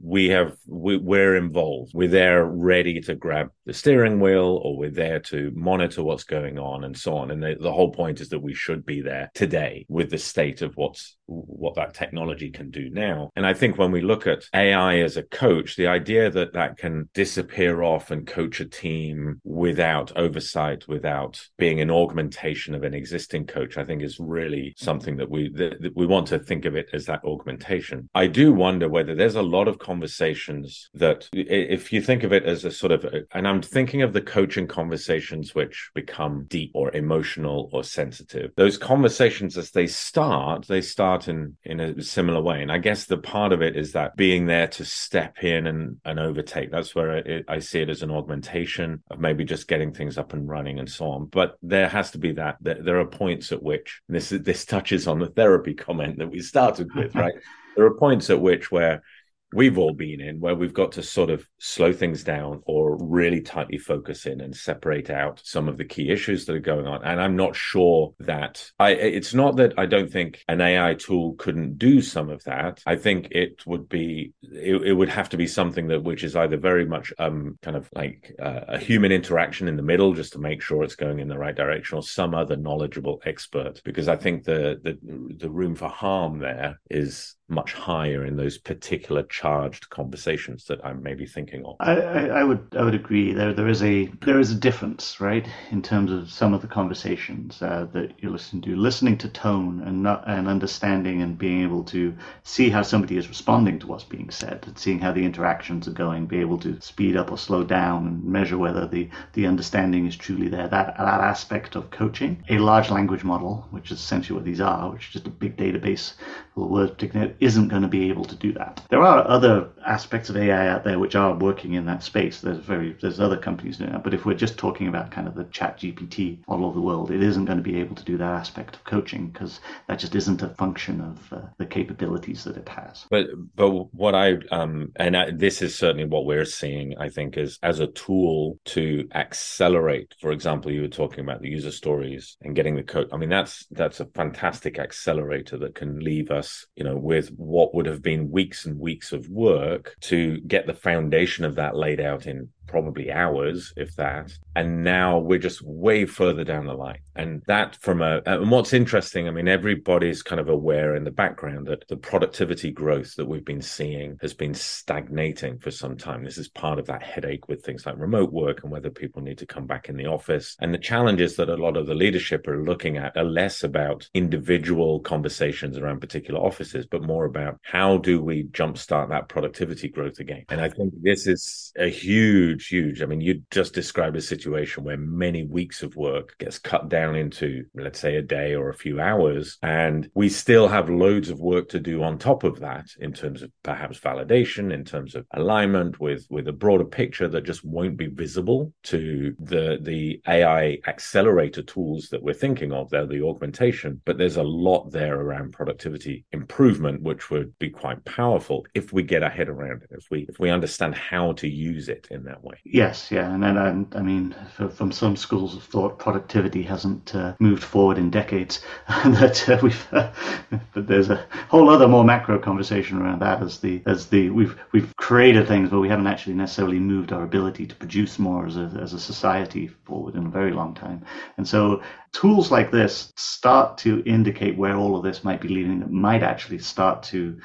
we 0.03 0.29
have 0.29 0.57
we, 0.67 0.97
we're 0.97 1.37
involved. 1.37 1.93
We're 1.95 2.09
there, 2.09 2.47
ready 2.47 3.01
to 3.03 3.15
grab 3.15 3.51
the 3.67 3.75
steering 3.75 4.19
wheel, 4.19 4.61
or 4.65 4.79
we're 4.79 4.91
there 4.91 5.21
to 5.21 5.53
monitor 5.55 6.03
what's 6.03 6.25
going 6.25 6.59
on, 6.59 6.85
and 6.85 6.97
so 6.97 7.19
on. 7.19 7.31
And 7.31 7.43
the, 7.43 7.57
the 7.61 7.73
whole 7.73 7.93
point 7.93 8.23
is 8.23 8.31
that 8.31 8.41
we 8.41 8.55
should 8.55 8.87
be 8.87 9.03
there 9.03 9.31
today 9.35 9.85
with 9.91 10.11
the 10.11 10.17
state 10.19 10.63
of 10.63 10.75
what's 10.77 11.18
what 11.29 11.75
that 11.75 11.95
technology 11.95 12.51
can 12.51 12.71
do 12.71 12.89
now. 12.91 13.31
And 13.37 13.47
I 13.47 13.53
think 13.53 13.77
when 13.77 13.93
we 13.93 14.01
look 14.01 14.27
at 14.27 14.45
AI 14.55 14.99
as 15.01 15.17
a 15.17 15.23
coach, 15.23 15.77
the 15.77 15.87
idea 15.87 16.31
that 16.31 16.55
that 16.55 16.79
can 16.79 17.09
disappear 17.13 17.83
off 17.83 18.11
and 18.11 18.27
coach 18.27 18.61
a 18.61 18.65
team 18.65 19.41
without 19.45 20.17
oversight, 20.17 20.89
without 20.89 21.47
being 21.59 21.81
an 21.81 21.91
augmentation 21.91 22.75
of 22.75 22.83
an 22.83 22.95
existing 22.95 23.47
coach, 23.47 23.77
I 23.77 23.85
think 23.85 24.03
is 24.03 24.19
really 24.19 24.75
something 24.79 25.17
that 25.17 25.31
we 25.31 25.51
that, 25.51 25.83
that 25.83 25.97
we 25.97 26.07
want 26.07 26.29
to 26.29 26.39
think 26.39 26.65
of 26.65 26.75
it 26.75 26.89
as 26.93 27.07
that 27.07 27.25
augmentation. 27.25 28.09
I 28.15 28.27
do 28.27 28.53
wonder 28.53 28.89
whether 28.89 29.15
there's 29.15 29.37
a 29.37 29.43
lot 29.43 29.69
of 29.69 29.79
conversations 29.79 30.89
that 30.95 31.29
if 31.33 31.93
you 31.93 32.01
think 32.01 32.23
of 32.23 32.33
it 32.33 32.45
as 32.45 32.65
a 32.65 32.71
sort 32.71 32.93
of 32.93 33.05
and 33.35 33.47
I'm 33.47 33.61
thinking 33.61 34.03
of 34.03 34.13
the 34.13 34.23
coaching 34.23 34.67
conversations 34.67 35.55
which 35.55 35.91
become 35.95 36.47
deep 36.49 36.71
or 36.75 36.95
emotional 36.97 37.69
or 37.73 37.85
sensitive. 37.85 38.53
Those 38.57 38.79
conversations 38.79 39.59
as 39.59 39.71
they 39.71 39.87
start, 39.87 40.67
they 40.67 40.81
start 40.81 41.18
in 41.27 41.57
in 41.65 41.81
a 41.81 42.03
similar 42.03 42.41
way. 42.41 42.63
And 42.63 42.71
I 42.71 42.79
guess 42.79 43.07
the 43.07 43.19
part 43.19 43.53
of 43.53 43.63
it 43.63 43.77
is 43.77 43.93
that 43.93 44.15
being 44.17 44.47
there 44.47 44.69
to 44.69 44.85
step 44.85 45.43
in 45.43 45.67
and 45.67 45.97
and 46.05 46.21
overtake. 46.21 46.71
That's 46.71 46.95
where 46.95 47.17
it, 47.17 47.47
I 47.49 47.59
see 47.59 47.81
it 47.81 47.91
as 47.91 48.03
an 48.03 48.13
augmentation 48.13 49.03
of 49.11 49.19
maybe 49.19 49.45
just 49.45 49.67
getting 49.67 49.93
things 49.93 50.19
up 50.19 50.33
and 50.33 50.49
running 50.49 50.79
and 50.79 50.89
so 50.89 51.07
on. 51.07 51.27
But 51.27 51.57
there 51.63 51.89
has 51.89 52.13
to 52.13 52.19
be 52.19 52.33
that. 52.33 52.59
There, 52.61 52.81
there 52.81 53.01
are 53.01 53.07
points 53.07 53.51
at 53.51 53.63
which 53.63 54.01
this 54.09 54.29
this 54.29 54.65
touches 54.65 55.09
on 55.09 55.19
the 55.19 55.29
therapy 55.29 55.75
comment 55.89 56.19
that 56.19 56.31
we 56.31 56.41
started 56.41 56.95
with, 56.95 57.15
right? 57.17 57.35
there 57.79 57.87
are 57.87 57.95
points 57.95 58.29
at 58.29 58.41
which 58.41 58.73
where 58.73 59.05
we've 59.53 59.79
all 59.79 59.95
been 59.95 60.21
in 60.21 60.41
where 60.41 60.55
we've 60.55 60.75
got 60.75 60.93
to 60.93 61.03
sort 61.03 61.31
of 61.31 61.49
slow 61.59 61.93
things 61.93 62.23
down 62.23 62.63
or 62.67 62.97
really 63.03 63.41
tightly 63.41 63.79
focus 63.79 64.27
in 64.27 64.41
and 64.41 64.55
separate 64.55 65.09
out 65.09 65.41
some 65.45 65.69
of 65.69 65.79
the 65.79 65.85
key 65.85 66.11
issues 66.11 66.45
that 66.45 66.57
are 66.57 66.61
going 66.61 66.87
on. 66.87 67.03
And 67.05 67.21
i'm 67.21 67.37
not 67.37 67.57
sure 67.57 68.15
that 68.21 68.71
i 68.79 68.91
it's 68.91 69.33
not 69.33 69.57
that 69.57 69.79
i 69.79 69.87
don't 69.87 70.11
think 70.11 70.43
an 70.49 70.61
ai 70.61 70.95
tool 70.95 71.35
couldn't 71.35 71.79
do 71.79 72.03
some 72.03 72.29
of 72.29 72.45
that. 72.45 72.83
I 72.87 72.97
think 72.97 73.29
it 73.31 73.67
would 73.67 73.89
be 73.89 74.33
it, 74.43 74.77
it 74.83 74.93
would 74.93 75.09
have 75.09 75.31
to 75.31 75.37
be 75.37 75.47
something 75.47 75.89
that 75.89 76.03
which 76.03 76.25
is 76.25 76.37
either 76.37 76.57
very 76.57 76.85
much 76.85 77.13
um 77.19 77.59
kind 77.63 77.77
of 77.77 77.89
like 77.95 78.35
uh, 78.41 78.61
a 78.69 78.79
human 78.79 79.13
interaction 79.13 79.69
in 79.69 79.77
the 79.77 79.83
middle 79.83 80.13
just 80.13 80.35
to 80.35 80.39
make 80.39 80.61
sure 80.61 80.83
it's 80.83 80.95
going 80.95 81.21
in 81.21 81.29
the 81.29 81.39
right 81.39 81.57
direction 81.57 81.97
or 81.97 82.03
some 82.03 82.35
other 82.35 82.57
knowledgeable 82.57 83.21
expert. 83.25 83.81
Because 83.85 84.09
i 84.09 84.17
think 84.17 84.45
the 84.45 84.79
the 84.83 84.99
the 85.39 85.51
room 85.51 85.75
for 85.75 85.89
harm 85.89 86.39
there 86.39 86.79
is 86.91 87.35
much 87.49 87.73
higher 87.73 88.25
in 88.27 88.37
those 88.37 88.59
particular 88.59 89.23
charged 89.23 89.89
conversations 89.89 90.67
that 90.67 90.85
I'm 90.85 91.03
maybe 91.03 91.25
thinking 91.25 91.65
of. 91.65 91.77
I, 91.81 91.97
I, 91.97 92.25
I, 92.27 92.45
would 92.45 92.77
I 92.79 92.85
would 92.85 92.95
agree. 92.95 93.33
There 93.33 93.55
there 93.55 93.69
is 93.69 93.83
a 93.83 94.07
there 94.21 94.39
is 94.39 94.51
a 94.51 94.55
difference, 94.55 95.19
right, 95.21 95.49
in 95.71 95.81
terms 95.81 96.13
of 96.13 96.31
some 96.31 96.53
of 96.53 96.61
the 96.61 96.69
conversations 96.69 97.63
uh, 97.63 97.87
that 97.93 98.13
you 98.19 98.31
listen 98.31 98.61
to, 98.63 98.77
listening 98.77 99.17
to 99.19 99.29
tone 99.29 99.83
and 99.85 100.03
not 100.03 100.25
and 100.29 100.47
understanding 100.47 101.23
and 101.23 101.39
being 101.39 101.63
able 101.63 101.85
to 101.85 102.15
see 102.43 102.69
how 102.69 102.83
somebody 102.83 103.17
is 103.17 103.29
responding 103.29 103.79
to 103.79 103.87
what's 103.87 104.05
being 104.05 104.31
said, 104.31 104.65
and 104.67 104.79
seeing 104.79 104.99
how 104.99 105.13
the 105.13 105.25
interactions 105.25 105.89
are 105.89 105.93
going, 105.93 106.27
be 106.27 106.41
able 106.41 106.59
to 106.59 106.79
speed 106.81 107.17
up 107.17 107.33
or 107.33 107.39
slow 107.39 107.65
down 107.65 108.07
and 108.07 108.25
measure 108.25 108.59
whether 108.59 108.87
the 108.87 109.09
the 109.33 109.47
understanding 109.47 110.07
is 110.07 110.17
truly 110.17 110.49
there. 110.49 110.69
That 110.69 110.99
that 110.99 111.21
aspect 111.21 111.77
of 111.77 111.91
coaching, 111.91 112.45
a 112.51 112.59
large 112.59 112.91
language 112.91 113.25
model, 113.25 113.67
which 113.71 113.91
is 113.91 113.99
essentially 113.99 114.37
what 114.37 114.45
these 114.45 114.61
are, 114.61 114.91
which 114.91 115.07
is 115.07 115.13
just 115.15 115.27
a 115.27 115.31
big 115.31 115.57
database 115.57 116.13
of 116.57 116.69
words, 116.69 116.91
particularly 116.93 117.35
isn't 117.41 117.69
going 117.69 117.83
to 117.83 117.89
be 117.89 118.09
able 118.09 118.25
to 118.25 118.37
do 118.37 118.53
that. 118.53 118.81
There 118.91 119.03
are 119.03 119.27
other 119.29 119.69
aspects 119.87 120.29
of 120.29 120.37
AI 120.37 120.69
out 120.69 120.85
there 120.85 120.99
which 120.99 121.15
are 121.15 121.35
working 121.35 121.75
in 121.75 121.87
that 121.87 122.03
space. 122.03 122.41
There's 122.41 122.59
very 122.59 122.97
there's 123.01 123.21
other 123.21 123.37
companies 123.37 123.79
doing 123.79 123.93
that. 123.93 124.05
But 124.05 124.15
if 124.15 124.25
we're 124.25 124.35
just 124.35 124.59
talking 124.59 124.89
about 124.89 125.11
kind 125.11 125.29
of 125.29 125.35
the 125.35 125.45
ChatGPT 125.45 126.47
model 126.49 126.69
of 126.69 126.75
the 126.75 126.81
world, 126.81 127.11
it 127.11 127.23
isn't 127.23 127.45
going 127.45 127.59
to 127.59 127.65
be 127.65 127.81
able 127.81 127.97
to 127.97 128.05
do 128.05 128.17
that 128.19 128.33
aspect 128.33 128.77
of 128.77 128.85
coaching 128.85 129.29
because 129.29 129.61
that 129.87 129.99
just 129.99 130.15
isn't 130.15 130.43
a 130.43 130.49
function 130.51 131.01
of 131.01 131.33
uh, 131.33 131.47
the 131.59 131.67
capabilities 131.67 132.45
that 132.45 132.57
it 132.57 132.69
has. 132.69 133.07
But 133.11 133.27
but 133.55 133.71
what 133.95 134.15
I 134.15 134.37
um 134.51 134.93
and 134.97 135.17
I, 135.17 135.31
this 135.31 135.63
is 135.63 135.77
certainly 135.77 136.05
what 136.05 136.27
we're 136.27 136.45
seeing, 136.45 136.97
I 136.99 137.09
think, 137.09 137.37
is 137.37 137.59
as 137.63 137.81
a 137.81 137.87
tool 137.87 138.59
to 138.67 139.09
accelerate. 139.15 140.15
For 140.21 140.33
example, 140.33 140.73
you 140.73 140.83
were 140.83 140.89
talking 140.89 141.21
about 141.21 141.41
the 141.41 141.49
user 141.49 141.73
stories 141.73 142.37
and 142.43 142.55
getting 142.55 142.77
the 142.77 142.83
code. 142.83 143.09
I 143.13 143.17
mean, 143.17 143.29
that's 143.29 143.67
that's 143.71 144.01
a 144.01 144.07
fantastic 144.07 144.79
accelerator 144.79 145.59
that 145.59 145.75
can 145.75 146.01
leave 146.01 146.31
us, 146.31 146.67
you 146.77 146.85
know, 146.85 146.97
with 146.97 147.28
what 147.37 147.75
would 147.75 147.87
have 147.87 148.03
been 148.03 148.31
weeks 148.31 148.65
and 148.65 148.79
weeks 148.79 149.13
of 149.13 149.29
work 149.29 149.95
to 150.01 150.41
get 150.41 150.67
the 150.67 150.75
foundation 150.75 151.45
of 151.45 151.55
that 151.57 151.77
laid 151.77 152.01
out 152.01 152.27
in 152.27 152.49
probably 152.69 153.11
hours, 153.11 153.73
if 153.77 153.97
that. 153.97 154.33
And 154.55 154.85
now 154.85 155.19
we're 155.19 155.39
just 155.39 155.63
way 155.63 156.05
further 156.07 156.45
down 156.45 156.67
the 156.67 156.75
line. 156.75 157.01
And 157.17 157.43
that 157.47 157.77
from 157.77 158.03
a, 158.03 158.21
and 158.27 158.51
what's 158.51 158.73
interesting, 158.73 159.27
I 159.27 159.31
mean, 159.31 159.49
everybody's 159.49 160.23
kind 160.23 160.41
of 160.41 160.49
aware 160.49 160.95
in 160.95 161.05
the 161.05 161.11
background 161.11 161.67
that 161.67 161.87
the 161.89 161.97
productivity 161.97 162.71
growth 162.71 163.15
that 163.17 163.27
we've 163.27 163.45
been 163.45 163.63
seeing 163.63 164.19
has 164.21 164.35
been 164.35 164.55
stagnating 164.55 165.59
for 165.59 165.71
some 165.71 165.97
time. 165.97 166.25
This 166.25 166.39
is 166.39 166.49
part 166.49 166.79
of 166.79 166.87
that 166.87 167.03
headache 167.03 167.49
with 167.49 167.65
things 167.65 167.87
like 167.87 167.99
remote 167.99 168.33
work 168.33 168.63
and 168.63 168.71
whether 168.71 168.91
people 168.91 169.23
need 169.23 169.39
to 169.39 169.47
come 169.47 169.67
back 169.67 169.89
in 169.89 169.97
the 169.97 170.07
office. 170.07 170.57
And 170.61 170.73
the 170.73 170.79
challenges 170.79 171.37
that 171.37 171.49
a 171.49 171.57
lot 171.57 171.77
of 171.77 171.87
the 171.87 171.95
leadership 171.95 172.47
are 172.47 172.63
looking 172.63 172.99
at 172.99 173.17
are 173.17 173.25
less 173.25 173.65
about 173.65 174.09
individual 174.15 175.01
conversations 175.01 175.79
around 175.79 176.01
particular 176.01 176.41
offices, 176.41 176.87
but 176.87 177.03
more 177.03 177.25
about 177.25 177.59
how 177.63 177.99
do 177.99 178.23
we 178.23 178.45
jumpstart 178.45 179.09
that 179.09 179.29
productivity 179.29 179.89
growth 179.89 180.19
again. 180.19 180.45
And 180.49 180.61
I 180.61 180.69
think 180.69 180.93
this 181.03 181.27
is 181.27 181.73
a 181.79 181.89
huge 181.89 182.58
huge, 182.59 182.99
huge. 182.99 183.03
I 183.03 183.07
mean, 183.07 183.21
you 183.21 183.43
just 183.51 183.75
described 183.75 184.17
a 184.17 184.21
situation 184.21 184.85
where 184.85 184.97
many 184.97 185.45
weeks 185.45 185.83
of 185.83 185.97
work 185.97 186.37
gets 186.39 186.59
cut 186.59 186.89
down 186.89 187.17
into, 187.17 187.65
let's 187.75 188.01
say, 188.01 188.17
a 188.17 188.23
day 188.23 188.55
or 188.55 188.69
a 188.69 188.75
few 188.75 189.01
hours. 189.01 189.59
And 189.63 190.11
we 190.15 190.29
still 190.29 190.69
have 190.69 190.89
loads 190.91 191.31
of 191.31 191.41
work 191.41 191.69
to 191.71 191.81
do 191.81 192.03
on 192.03 192.19
top 192.19 192.45
of 192.45 192.61
that 192.61 192.87
in 193.01 193.13
terms 193.13 193.43
of 193.43 193.51
perhaps 193.63 193.99
validation, 193.99 194.73
in 194.73 194.85
terms 194.85 195.15
of 195.15 195.27
alignment 195.33 196.01
with, 196.01 196.27
with 196.31 196.49
a 196.49 196.53
broader 196.53 196.85
picture 196.85 197.29
that 197.29 197.45
just 197.45 197.65
won't 197.65 197.97
be 197.97 198.07
visible 198.07 198.73
to 198.85 199.35
the, 199.39 199.79
the 199.83 200.21
AI 200.27 200.79
accelerator 200.87 201.63
tools 201.63 202.09
that 202.11 202.23
we're 202.23 202.35
thinking 202.35 202.73
of. 202.73 202.91
They're 202.91 203.07
the 203.07 203.23
augmentation, 203.23 204.01
but 204.05 204.19
there's 204.19 204.37
a 204.37 204.43
lot 204.43 204.91
there 204.91 205.21
around 205.21 205.53
productivity 205.53 206.25
improvement, 206.33 207.03
which 207.03 207.31
would 207.31 207.57
be 207.59 207.71
quite 207.71 208.05
powerful 208.05 208.67
if 208.75 208.93
we 208.93 209.03
get 209.03 209.23
our 209.23 209.31
head 209.31 209.49
around 209.49 209.83
it, 209.83 209.91
if 209.93 210.07
we, 210.11 210.27
if 210.29 210.39
we 210.39 210.51
understand 210.51 210.95
how 210.95 211.33
to 211.33 211.49
use 211.49 211.89
it 211.89 212.09
in 212.11 212.25
that 212.25 212.43
way. 212.43 212.48
Yes, 212.65 213.11
yeah, 213.11 213.33
and 213.33 213.45
and, 213.45 213.59
and 213.59 213.95
I 213.97 214.03
mean, 214.03 214.35
for, 214.55 214.69
from 214.69 214.93
some 214.93 215.17
schools 215.17 215.57
of 215.57 215.63
thought, 215.63 215.99
productivity 215.99 216.63
hasn't 216.63 217.15
uh, 217.15 217.35
moved 217.39 217.63
forward 217.63 217.99
in 217.99 218.11
decades. 218.11 218.61
that 218.89 219.49
uh, 219.49 219.59
we've, 219.63 219.87
uh, 219.93 220.11
but 220.73 220.87
there's 220.87 221.11
a 221.11 221.25
whole 221.49 221.71
other 221.71 221.89
more 221.89 222.05
macro 222.05 222.39
conversation 222.39 223.01
around 223.01 223.21
that 223.21 223.43
as 223.43 223.61
the 223.61 223.83
as 223.87 224.07
the 224.07 224.31
we've 224.31 224.59
we've 224.73 224.95
created 224.97 225.49
things, 225.49 225.71
but 225.71 225.81
we 225.81 225.89
haven't 225.89 226.07
actually 226.07 226.35
necessarily 226.35 226.79
moved 226.79 227.13
our 227.13 227.25
ability 227.25 227.67
to 227.67 227.75
produce 227.75 228.19
more 228.19 228.47
as 228.47 228.57
a 228.57 228.71
as 228.81 228.93
a 228.93 229.01
society 229.01 229.67
forward 229.67 230.15
in 230.15 230.27
a 230.27 230.31
very 230.31 230.53
long 230.53 230.75
time. 230.75 231.05
And 231.37 231.49
so 231.49 231.83
tools 232.13 232.51
like 232.51 232.71
this 232.71 233.13
start 233.17 233.79
to 233.79 234.03
indicate 234.05 234.57
where 234.57 234.77
all 234.77 234.97
of 234.97 235.03
this 235.03 235.25
might 235.25 235.41
be 235.41 235.49
leading 235.49 235.81
that 235.81 235.91
might 235.91 236.23
actually 236.23 236.59
start 236.59 237.03
to 237.03 237.39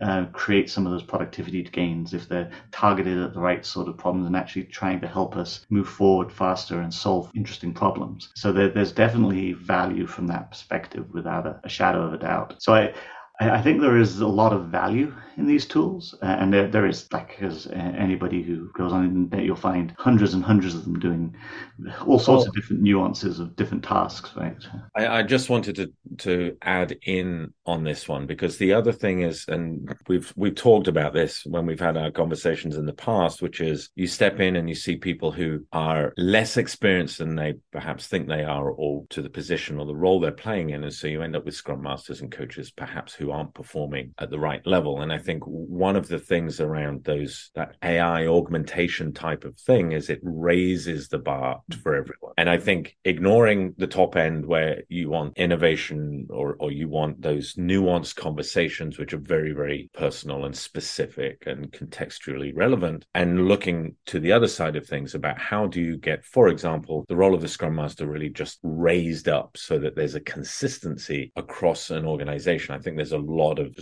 uh, 0.00 0.26
create 0.32 0.70
some 0.70 0.86
of 0.86 0.92
those 0.92 1.02
productivity 1.02 1.62
gains 1.62 2.14
if 2.14 2.28
they're 2.28 2.50
targeted 2.70 3.18
at 3.18 3.32
the 3.34 3.40
right 3.40 3.64
sort 3.64 3.88
of 3.88 3.96
problems 3.96 4.26
and 4.26 4.36
actually 4.36 4.64
trying 4.64 5.00
to 5.00 5.08
help 5.08 5.36
us 5.36 5.66
move 5.70 5.88
forward 5.88 6.32
faster 6.32 6.80
and 6.80 6.92
solve 6.92 7.30
interesting 7.34 7.72
problems. 7.72 8.30
So 8.34 8.52
there, 8.52 8.68
there's 8.68 8.92
definitely 8.92 9.52
value 9.54 10.06
from 10.06 10.26
that 10.28 10.50
perspective 10.50 11.06
without 11.12 11.46
a, 11.46 11.60
a 11.64 11.68
shadow 11.68 12.02
of 12.02 12.12
a 12.12 12.18
doubt. 12.18 12.62
So 12.62 12.74
I, 12.74 12.94
I 13.40 13.62
think 13.62 13.80
there 13.80 13.96
is 13.96 14.20
a 14.20 14.26
lot 14.26 14.52
of 14.52 14.66
value 14.66 15.14
in 15.40 15.46
these 15.46 15.66
tools, 15.66 16.14
uh, 16.22 16.26
and 16.26 16.52
there, 16.52 16.68
there 16.68 16.86
is 16.86 17.10
like 17.12 17.38
as 17.40 17.66
anybody 17.72 18.42
who 18.42 18.70
goes 18.72 18.92
on 18.92 19.02
the 19.02 19.08
internet, 19.08 19.44
you'll 19.44 19.56
find 19.56 19.94
hundreds 19.98 20.34
and 20.34 20.44
hundreds 20.44 20.74
of 20.74 20.84
them 20.84 21.00
doing 21.00 21.34
all 22.06 22.18
sorts 22.18 22.46
of 22.46 22.54
different 22.54 22.82
nuances 22.82 23.40
of 23.40 23.56
different 23.56 23.82
tasks. 23.82 24.30
Right. 24.36 24.56
I, 24.94 25.06
I, 25.18 25.22
just 25.22 25.48
wanted 25.48 25.76
to 25.76 25.92
to 26.18 26.56
add 26.62 26.96
in 27.02 27.52
on 27.64 27.84
this 27.84 28.06
one 28.06 28.26
because 28.26 28.58
the 28.58 28.74
other 28.74 28.92
thing 28.92 29.22
is, 29.22 29.46
and 29.48 29.90
we've 30.08 30.32
we've 30.36 30.54
talked 30.54 30.88
about 30.88 31.14
this 31.14 31.44
when 31.46 31.64
we've 31.64 31.80
had 31.80 31.96
our 31.96 32.10
conversations 32.10 32.76
in 32.76 32.84
the 32.84 32.92
past, 32.92 33.40
which 33.40 33.60
is 33.60 33.90
you 33.94 34.06
step 34.06 34.40
in 34.40 34.56
and 34.56 34.68
you 34.68 34.74
see 34.74 34.96
people 34.96 35.32
who 35.32 35.64
are 35.72 36.12
less 36.16 36.56
experienced 36.58 37.18
than 37.18 37.34
they 37.34 37.54
perhaps 37.72 38.06
think 38.06 38.28
they 38.28 38.44
are, 38.44 38.70
or 38.70 39.06
to 39.10 39.22
the 39.22 39.30
position 39.30 39.78
or 39.78 39.86
the 39.86 39.96
role 39.96 40.20
they're 40.20 40.32
playing 40.32 40.70
in, 40.70 40.84
and 40.84 40.92
so 40.92 41.06
you 41.06 41.22
end 41.22 41.34
up 41.34 41.46
with 41.46 41.54
scrum 41.54 41.82
masters 41.82 42.20
and 42.20 42.30
coaches 42.30 42.70
perhaps 42.70 43.14
who 43.14 43.30
aren't 43.30 43.54
performing 43.54 44.12
at 44.18 44.30
the 44.30 44.38
right 44.38 44.66
level. 44.66 45.00
And 45.00 45.12
I 45.12 45.18
think 45.18 45.29
one 45.38 45.96
of 45.96 46.08
the 46.08 46.18
things 46.18 46.60
around 46.60 47.04
those 47.04 47.50
that 47.54 47.76
AI 47.82 48.26
augmentation 48.26 49.12
type 49.12 49.44
of 49.44 49.56
thing 49.58 49.92
is 49.92 50.10
it 50.10 50.20
raises 50.22 51.08
the 51.08 51.18
bar 51.18 51.60
mm. 51.70 51.82
for 51.82 51.94
everyone. 51.94 52.32
And 52.36 52.50
I 52.50 52.58
think 52.58 52.96
ignoring 53.04 53.74
the 53.78 53.86
top 53.86 54.16
end 54.16 54.46
where 54.46 54.82
you 54.88 55.10
want 55.10 55.36
innovation 55.36 56.26
or 56.30 56.56
or 56.58 56.70
you 56.72 56.88
want 56.88 57.22
those 57.22 57.54
nuanced 57.54 58.16
conversations 58.16 58.98
which 58.98 59.12
are 59.12 59.18
very 59.18 59.52
very 59.52 59.90
personal 59.94 60.44
and 60.44 60.56
specific 60.56 61.44
and 61.46 61.70
contextually 61.72 62.52
relevant 62.54 63.04
and 63.14 63.46
looking 63.46 63.94
to 64.06 64.20
the 64.20 64.32
other 64.32 64.48
side 64.48 64.76
of 64.76 64.86
things 64.86 65.14
about 65.14 65.38
how 65.38 65.66
do 65.66 65.80
you 65.80 65.96
get 65.96 66.24
for 66.24 66.48
example 66.48 67.04
the 67.08 67.16
role 67.16 67.34
of 67.34 67.40
the 67.40 67.48
scrum 67.48 67.74
master 67.74 68.06
really 68.06 68.28
just 68.28 68.58
raised 68.62 69.28
up 69.28 69.56
so 69.56 69.78
that 69.78 69.94
there's 69.94 70.14
a 70.14 70.20
consistency 70.20 71.32
across 71.36 71.90
an 71.90 72.04
organization. 72.04 72.74
I 72.74 72.78
think 72.78 72.96
there's 72.96 73.12
a 73.12 73.18
lot 73.18 73.58
of 73.58 73.76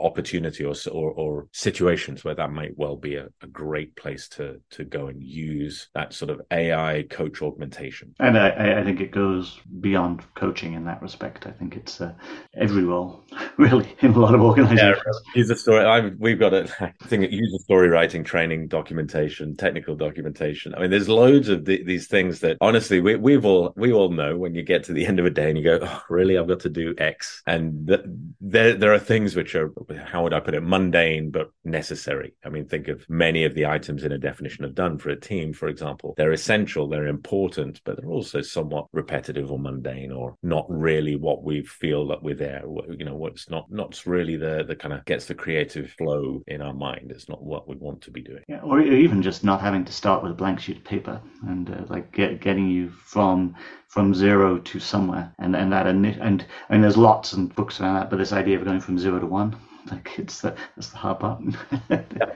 opportunity 0.00 0.64
or 0.64 0.74
or, 0.92 1.10
or 1.12 1.48
situations 1.52 2.24
where 2.24 2.34
that 2.34 2.50
might 2.50 2.76
well 2.76 2.96
be 2.96 3.16
a, 3.16 3.28
a, 3.42 3.46
great 3.46 3.94
place 3.96 4.28
to 4.28 4.60
to 4.70 4.84
go 4.84 5.08
and 5.08 5.22
use 5.22 5.88
that 5.94 6.12
sort 6.14 6.30
of 6.30 6.40
AI 6.50 7.04
coach 7.10 7.42
augmentation. 7.42 8.14
And 8.20 8.38
I, 8.38 8.80
I 8.80 8.84
think 8.84 9.00
it 9.00 9.10
goes 9.10 9.60
beyond 9.80 10.22
coaching 10.34 10.74
in 10.74 10.84
that 10.84 11.02
respect. 11.02 11.46
I 11.46 11.50
think 11.50 11.76
it's 11.76 12.00
uh, 12.00 12.12
every 12.56 12.84
role, 12.84 13.24
really, 13.58 13.94
in 14.00 14.12
a 14.12 14.18
lot 14.18 14.34
of 14.34 14.40
organizations. 14.40 15.02
Yeah, 15.06 15.40
user 15.40 15.56
story. 15.56 15.84
I've, 15.84 16.14
we've 16.18 16.38
got 16.38 16.54
a 16.54 16.66
thing 17.04 17.24
at 17.24 17.30
user 17.30 17.58
story 17.58 17.88
writing, 17.88 18.24
training, 18.24 18.68
documentation, 18.68 19.56
technical 19.56 19.94
documentation. 19.96 20.74
I 20.74 20.80
mean, 20.80 20.90
there's 20.90 21.08
loads 21.08 21.48
of 21.48 21.64
the, 21.64 21.82
these 21.82 22.06
things 22.06 22.40
that 22.40 22.56
honestly 22.60 23.00
we, 23.00 23.16
we've 23.16 23.44
all 23.44 23.72
we 23.76 23.92
all 23.92 24.10
know 24.10 24.36
when 24.36 24.54
you 24.54 24.62
get 24.62 24.84
to 24.84 24.92
the 24.92 25.06
end 25.06 25.18
of 25.18 25.26
a 25.26 25.30
day 25.30 25.48
and 25.48 25.58
you 25.58 25.64
go, 25.64 25.78
oh, 25.82 26.02
really, 26.08 26.38
I've 26.38 26.48
got 26.48 26.60
to 26.60 26.70
do 26.70 26.94
X, 26.98 27.42
and 27.46 27.88
th- 27.88 28.04
there 28.40 28.74
there 28.74 28.92
are 28.92 28.98
things 28.98 29.34
which 29.36 29.54
are 29.54 29.72
how 30.04 30.22
would 30.22 30.34
I 30.34 30.40
put 30.40 30.54
it, 30.54 30.62
mundane 30.72 31.30
but 31.30 31.50
necessary. 31.64 32.32
I 32.46 32.48
mean, 32.48 32.66
think 32.66 32.88
of 32.88 33.04
many 33.10 33.44
of 33.44 33.54
the 33.54 33.66
items 33.66 34.04
in 34.04 34.12
a 34.12 34.18
definition 34.18 34.64
of 34.64 34.74
done 34.74 34.96
for 34.96 35.10
a 35.10 35.20
team, 35.20 35.52
for 35.52 35.68
example. 35.68 36.14
They're 36.16 36.32
essential, 36.32 36.88
they're 36.88 37.08
important, 37.08 37.82
but 37.84 37.96
they're 37.96 38.16
also 38.18 38.40
somewhat 38.40 38.86
repetitive 38.92 39.52
or 39.52 39.58
mundane 39.58 40.10
or 40.10 40.34
not 40.42 40.64
really 40.70 41.16
what 41.16 41.42
we 41.42 41.62
feel 41.62 42.08
that 42.08 42.22
we're 42.22 42.34
there. 42.34 42.62
You 42.88 43.04
know, 43.04 43.16
what's 43.16 43.50
not 43.50 43.70
not 43.70 44.00
really 44.06 44.36
the 44.36 44.64
the 44.66 44.74
kind 44.74 44.94
of 44.94 45.04
gets 45.04 45.26
the 45.26 45.34
creative 45.34 45.90
flow 45.90 46.42
in 46.46 46.62
our 46.62 46.72
mind. 46.72 47.10
It's 47.10 47.28
not 47.28 47.42
what 47.42 47.68
we 47.68 47.76
want 47.76 48.00
to 48.02 48.10
be 48.10 48.22
doing. 48.22 48.42
Yeah, 48.48 48.62
or 48.62 48.80
even 48.80 49.20
just 49.20 49.44
not 49.44 49.60
having 49.60 49.84
to 49.84 49.92
start 49.92 50.22
with 50.22 50.32
a 50.32 50.40
blank 50.42 50.58
sheet 50.60 50.78
of 50.78 50.84
paper 50.84 51.20
and 51.48 51.68
uh, 51.68 51.84
like 51.88 52.12
get, 52.12 52.40
getting 52.40 52.70
you 52.70 52.88
from 52.90 53.54
from 53.88 54.14
zero 54.14 54.58
to 54.58 54.80
somewhere 54.80 55.34
and 55.38 55.54
and 55.54 55.70
that 55.70 55.86
and 55.86 56.06
and 56.06 56.46
mean 56.70 56.80
there's 56.80 56.96
lots 56.96 57.34
and 57.34 57.54
books 57.54 57.78
around 57.78 57.94
that 57.94 58.08
but 58.08 58.16
this 58.16 58.32
idea 58.32 58.56
of 58.56 58.64
going 58.64 58.80
from 58.80 58.98
zero 58.98 59.18
to 59.18 59.26
one 59.26 59.54
like 59.90 60.18
it's 60.18 60.40
the 60.40 60.54
that's 60.76 60.90
the 60.90 60.96
hard 60.96 61.20
part. 61.20 61.42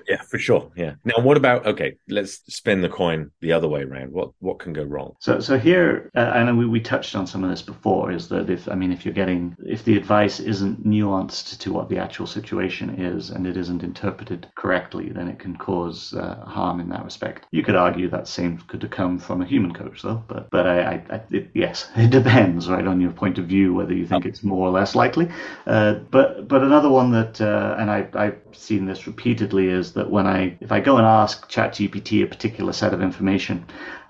yeah, 0.09 0.23
for 0.23 0.39
sure. 0.39 0.71
Yeah. 0.77 0.95
Now, 1.05 1.23
what 1.23 1.37
about 1.37 1.67
okay? 1.67 1.97
Let's 2.09 2.43
spin 2.53 2.81
the 2.81 2.89
coin 2.89 3.31
the 3.41 3.53
other 3.53 3.69
way 3.69 3.83
around. 3.83 4.13
What 4.13 4.31
what 4.41 4.59
can 4.59 4.73
go 4.73 4.85
wrong? 4.85 5.17
So 5.21 5.41
so 5.41 5.59
here, 5.59 6.11
uh, 6.15 6.33
and 6.35 6.59
we, 6.59 6.67
we 6.67 6.81
touched 6.81 7.15
on 7.15 7.27
some 7.27 7.45
of 7.45 7.51
this 7.51 7.63
before. 7.63 8.11
Is 8.11 8.29
that 8.29 8.51
if 8.51 8.69
I 8.69 8.75
mean 8.75 8.93
if 8.93 9.05
you're 9.05 9.15
getting 9.15 9.57
if 9.65 9.85
the 9.85 9.97
advice 9.97 10.41
isn't 10.41 10.87
nuanced 10.87 11.59
to 11.59 11.73
what 11.73 11.89
the 11.89 11.99
actual 11.99 12.27
situation 12.27 13.01
is 13.01 13.31
and 13.31 13.47
it 13.47 13.57
isn't 13.57 13.83
interpreted 13.83 14.49
correctly, 14.57 15.11
then 15.11 15.29
it 15.29 15.39
can 15.39 15.57
cause 15.57 16.15
uh, 16.15 16.37
harm 16.47 16.81
in 16.81 16.89
that 16.91 17.05
respect. 17.05 17.47
You 17.51 17.63
could 17.63 17.77
argue 17.77 18.09
that 18.11 18.29
same 18.29 18.59
could 18.67 18.91
come 18.91 19.19
from 19.19 19.43
a 19.43 19.47
human 19.47 19.73
coach, 19.73 20.03
though. 20.03 20.23
But 20.27 20.51
but 20.51 20.67
I, 20.67 20.81
I, 20.81 21.03
I 21.11 21.21
it, 21.31 21.51
yes, 21.55 21.89
it 21.97 22.11
depends 22.11 22.69
right 22.69 22.87
on 22.87 23.01
your 23.01 23.13
point 23.13 23.39
of 23.39 23.47
view 23.47 23.75
whether 23.75 23.95
you 23.95 24.07
think 24.07 24.27
it's 24.27 24.43
more 24.43 24.67
or 24.67 24.71
less 24.71 24.95
likely. 24.95 25.29
Uh, 25.67 25.95
but 26.11 26.49
but 26.49 26.63
another 26.63 26.91
one 26.91 27.13
that 27.13 27.36
uh, 27.41 27.77
and 27.79 27.91
I, 27.91 28.09
I've 28.15 28.41
seen 28.53 28.87
this 28.87 29.07
repeatedly, 29.07 29.69
is 29.69 29.93
that 29.93 30.11
when 30.11 30.27
I, 30.27 30.57
if 30.61 30.73
I 30.73 30.81
go 30.81 30.97
and 30.97 31.07
ask 31.07 31.51
ChatGPT 31.51 32.23
a 32.23 32.27
particular 32.27 32.73
set 32.73 32.95
of 32.95 33.03
information, 33.03 33.67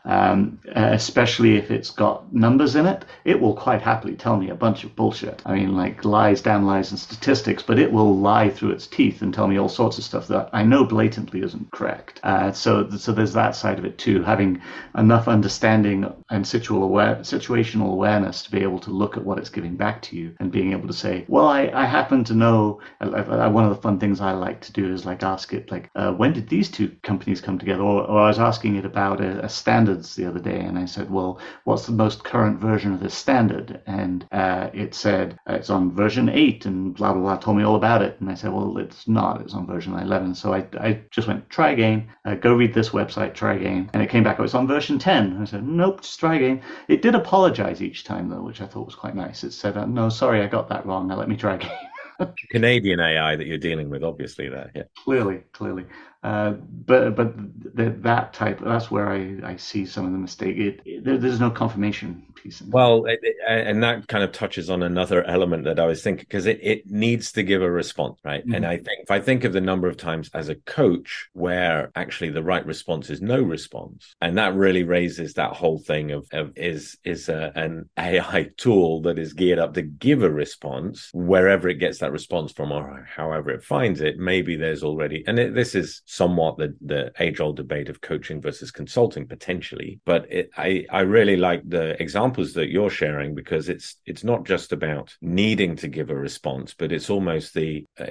um, 0.06 0.58
especially 0.74 1.56
if 1.56 1.70
it's 1.70 1.90
got 1.90 2.32
numbers 2.32 2.76
in 2.76 2.86
it, 2.86 3.04
it 3.24 3.40
will 3.40 3.54
quite 3.54 3.82
happily 3.82 4.14
tell 4.14 4.36
me 4.36 4.50
a 4.50 4.54
bunch 4.54 4.84
of 4.84 4.94
bullshit. 4.94 5.42
I 5.44 5.54
mean, 5.54 5.76
like 5.76 6.04
lies, 6.04 6.40
damn 6.40 6.64
lies, 6.64 6.90
and 6.90 6.98
statistics, 6.98 7.62
but 7.62 7.78
it 7.78 7.92
will 7.92 8.16
lie 8.16 8.48
through 8.48 8.70
its 8.70 8.86
teeth 8.86 9.22
and 9.22 9.34
tell 9.34 9.48
me 9.48 9.58
all 9.58 9.68
sorts 9.68 9.98
of 9.98 10.04
stuff 10.04 10.28
that 10.28 10.48
I 10.52 10.62
know 10.62 10.84
blatantly 10.84 11.42
isn't 11.42 11.72
correct. 11.72 12.20
Uh, 12.22 12.52
so, 12.52 12.88
so 12.90 13.12
there's 13.12 13.32
that 13.32 13.56
side 13.56 13.78
of 13.78 13.84
it 13.84 13.98
too. 13.98 14.22
Having 14.22 14.62
enough 14.96 15.28
understanding 15.28 16.04
and 16.30 16.44
situational 16.44 16.84
aware, 16.84 17.16
situational 17.16 17.90
awareness 17.90 18.42
to 18.44 18.50
be 18.50 18.62
able 18.62 18.78
to 18.80 18.90
look 18.90 19.16
at 19.16 19.24
what 19.24 19.38
it's 19.38 19.50
giving 19.50 19.76
back 19.76 20.02
to 20.02 20.16
you 20.16 20.34
and 20.38 20.52
being 20.52 20.72
able 20.72 20.86
to 20.86 20.94
say, 20.94 21.24
well, 21.28 21.46
I, 21.46 21.70
I 21.74 21.84
happen 21.84 22.22
to 22.24 22.34
know. 22.34 22.80
I, 23.00 23.48
one 23.48 23.64
of 23.64 23.70
the 23.70 23.82
fun 23.82 23.98
things 23.98 24.20
I 24.20 24.32
like 24.32 24.60
to 24.62 24.72
do 24.72 24.92
is 24.92 25.04
like 25.04 25.22
ask 25.22 25.52
it, 25.52 25.70
like, 25.70 25.90
uh, 25.96 26.12
when 26.12 26.32
did 26.32 26.48
these 26.48 26.70
two 26.70 26.94
companies 27.02 27.40
come 27.40 27.58
together? 27.58 27.82
Or, 27.82 28.02
or 28.02 28.20
I 28.20 28.28
was 28.28 28.38
asking 28.38 28.76
it 28.76 28.84
about 28.84 29.20
a, 29.20 29.44
a 29.44 29.48
standard 29.48 29.95
standards 30.04 30.16
the 30.16 30.26
other 30.26 30.58
day, 30.58 30.64
and 30.64 30.78
I 30.78 30.84
said, 30.84 31.10
"Well, 31.10 31.38
what's 31.64 31.86
the 31.86 31.92
most 31.92 32.24
current 32.24 32.58
version 32.58 32.92
of 32.92 33.00
this 33.00 33.14
standard?" 33.14 33.80
And 33.86 34.26
uh, 34.32 34.68
it 34.74 34.94
said 34.94 35.38
uh, 35.48 35.54
it's 35.54 35.70
on 35.70 35.92
version 35.92 36.28
eight, 36.28 36.66
and 36.66 36.94
blah 36.94 37.12
blah 37.12 37.22
blah. 37.22 37.36
Told 37.36 37.56
me 37.56 37.64
all 37.64 37.76
about 37.76 38.02
it, 38.02 38.16
and 38.20 38.30
I 38.30 38.34
said, 38.34 38.52
"Well, 38.52 38.76
it's 38.78 39.08
not. 39.08 39.40
It's 39.40 39.54
on 39.54 39.66
version 39.66 39.94
11." 39.94 40.34
So 40.34 40.52
I, 40.52 40.66
I 40.78 41.00
just 41.10 41.28
went, 41.28 41.48
"Try 41.48 41.70
again. 41.70 42.08
Uh, 42.24 42.34
go 42.34 42.54
read 42.54 42.74
this 42.74 42.90
website. 42.90 43.34
Try 43.34 43.54
again." 43.54 43.90
And 43.94 44.02
it 44.02 44.10
came 44.10 44.24
back. 44.24 44.38
Oh, 44.38 44.44
it's 44.44 44.54
on 44.54 44.66
version 44.66 44.98
10. 44.98 45.40
I 45.40 45.44
said, 45.44 45.66
"Nope, 45.66 46.02
just 46.02 46.20
try 46.20 46.36
again." 46.36 46.60
It 46.88 47.02
did 47.02 47.14
apologize 47.14 47.82
each 47.82 48.04
time 48.04 48.28
though, 48.28 48.42
which 48.42 48.60
I 48.60 48.66
thought 48.66 48.86
was 48.86 48.94
quite 48.94 49.14
nice. 49.16 49.44
It 49.44 49.52
said, 49.52 49.76
uh, 49.76 49.86
"No, 49.86 50.08
sorry, 50.08 50.42
I 50.42 50.46
got 50.46 50.68
that 50.68 50.86
wrong. 50.86 51.08
Now 51.08 51.16
let 51.16 51.28
me 51.28 51.36
try 51.36 51.54
again." 51.54 51.70
Canadian 52.50 53.00
AI 53.00 53.36
that 53.36 53.46
you're 53.46 53.58
dealing 53.58 53.90
with, 53.90 54.02
obviously. 54.02 54.48
There, 54.48 54.70
yeah. 54.74 54.84
Clearly, 55.04 55.42
clearly. 55.52 55.84
Uh, 56.22 56.52
but 56.86 57.14
but 57.14 57.34
that 57.76 58.32
type 58.32 58.60
that's 58.64 58.90
where 58.90 59.08
I, 59.08 59.38
I 59.44 59.56
see 59.56 59.86
some 59.86 60.06
of 60.06 60.12
the 60.12 60.18
mistake. 60.18 60.56
It, 60.56 60.80
it 60.84 61.04
there, 61.04 61.18
there's 61.18 61.38
no 61.38 61.50
confirmation 61.50 62.26
piece. 62.34 62.62
well, 62.62 63.04
it, 63.06 63.20
and 63.46 63.82
that 63.82 64.08
kind 64.08 64.24
of 64.24 64.32
touches 64.32 64.70
on 64.70 64.82
another 64.82 65.22
element 65.24 65.64
that 65.64 65.78
I 65.78 65.86
was 65.86 66.02
thinking 66.02 66.24
because 66.28 66.46
it, 66.46 66.58
it 66.62 66.90
needs 66.90 67.32
to 67.32 67.42
give 67.42 67.62
a 67.62 67.70
response, 67.70 68.18
right? 68.24 68.42
Mm-hmm. 68.42 68.54
And 68.54 68.66
I 68.66 68.76
think 68.76 69.02
if 69.02 69.10
I 69.10 69.20
think 69.20 69.44
of 69.44 69.52
the 69.52 69.60
number 69.60 69.88
of 69.88 69.96
times 69.96 70.30
as 70.34 70.48
a 70.48 70.54
coach 70.54 71.28
where 71.32 71.90
actually 71.94 72.30
the 72.30 72.42
right 72.42 72.64
response 72.64 73.10
is 73.10 73.20
no 73.20 73.40
response, 73.40 74.14
and 74.20 74.38
that 74.38 74.54
really 74.54 74.84
raises 74.84 75.34
that 75.34 75.52
whole 75.52 75.78
thing 75.78 76.12
of, 76.12 76.26
of 76.32 76.52
is 76.56 76.96
is 77.04 77.28
a, 77.28 77.52
an 77.54 77.88
AI 77.98 78.50
tool 78.56 79.02
that 79.02 79.18
is 79.18 79.32
geared 79.32 79.58
up 79.58 79.74
to 79.74 79.82
give 79.82 80.22
a 80.22 80.30
response 80.30 81.10
wherever 81.12 81.68
it 81.68 81.74
gets 81.74 81.98
that 81.98 82.12
response 82.12 82.52
from 82.52 82.72
or 82.72 83.06
however 83.14 83.50
it 83.50 83.62
finds 83.62 84.00
it. 84.00 84.18
Maybe 84.18 84.56
there's 84.56 84.82
already 84.82 85.24
and 85.26 85.38
this 85.38 85.74
is 85.74 86.02
somewhat 86.06 86.56
the 86.56 86.74
the 86.80 87.12
age 87.18 87.40
old 87.40 87.56
debate 87.56 87.88
of 87.88 88.00
coaching 88.00 88.40
versus 88.40 88.70
consulting 88.70 89.26
potentially. 89.26 90.00
But 90.04 90.32
it, 90.32 90.50
I 90.56 90.86
I 90.90 91.00
really 91.00 91.36
like 91.36 91.62
the 91.68 92.00
examples 92.00 92.54
that 92.54 92.70
you're 92.70 92.90
sharing 92.90 93.34
because 93.34 93.68
it's 93.68 93.96
it's 94.06 94.24
not 94.24 94.46
just 94.46 94.72
about 94.72 95.14
needing 95.20 95.76
to 95.76 95.88
give 95.88 96.10
a 96.10 96.14
response, 96.14 96.74
but 96.74 96.92
it's 96.92 97.10
almost 97.10 97.54
the 97.54 97.84
uh, 98.00 98.06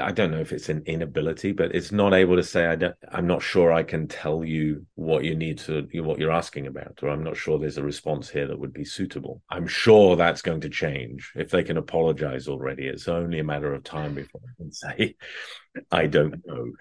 I 0.00 0.12
don't 0.12 0.32
know 0.32 0.40
if 0.40 0.52
it's 0.52 0.68
an 0.68 0.82
inability, 0.86 1.52
but 1.52 1.74
it's 1.74 1.92
not 1.92 2.12
able 2.12 2.36
to 2.36 2.42
say 2.42 2.66
I 2.66 2.74
don't 2.74 2.94
I'm 3.10 3.26
not 3.26 3.42
sure 3.42 3.72
I 3.72 3.84
can 3.84 4.08
tell 4.08 4.44
you 4.44 4.84
what 4.96 5.24
you 5.24 5.34
need 5.34 5.58
to 5.60 5.88
what 6.02 6.18
you're 6.18 6.32
asking 6.32 6.66
about, 6.66 6.98
or 7.02 7.10
I'm 7.10 7.24
not 7.24 7.36
sure 7.36 7.58
there's 7.58 7.78
a 7.78 7.84
response 7.84 8.28
here 8.28 8.48
that 8.48 8.58
would 8.58 8.72
be 8.72 8.84
suitable. 8.84 9.42
I'm 9.48 9.68
sure 9.68 10.16
that's 10.16 10.42
going 10.42 10.60
to 10.62 10.68
change 10.68 11.32
if 11.36 11.50
they 11.50 11.62
can 11.62 11.76
apologize 11.76 12.48
already. 12.48 12.86
It's 12.86 13.08
only 13.08 13.38
a 13.38 13.44
matter 13.44 13.72
of 13.72 13.84
time 13.84 14.14
before 14.14 14.40
I 14.44 14.54
can 14.56 14.72
say 14.72 15.14
I 15.90 16.06
don't 16.06 16.42
know. 16.46 16.72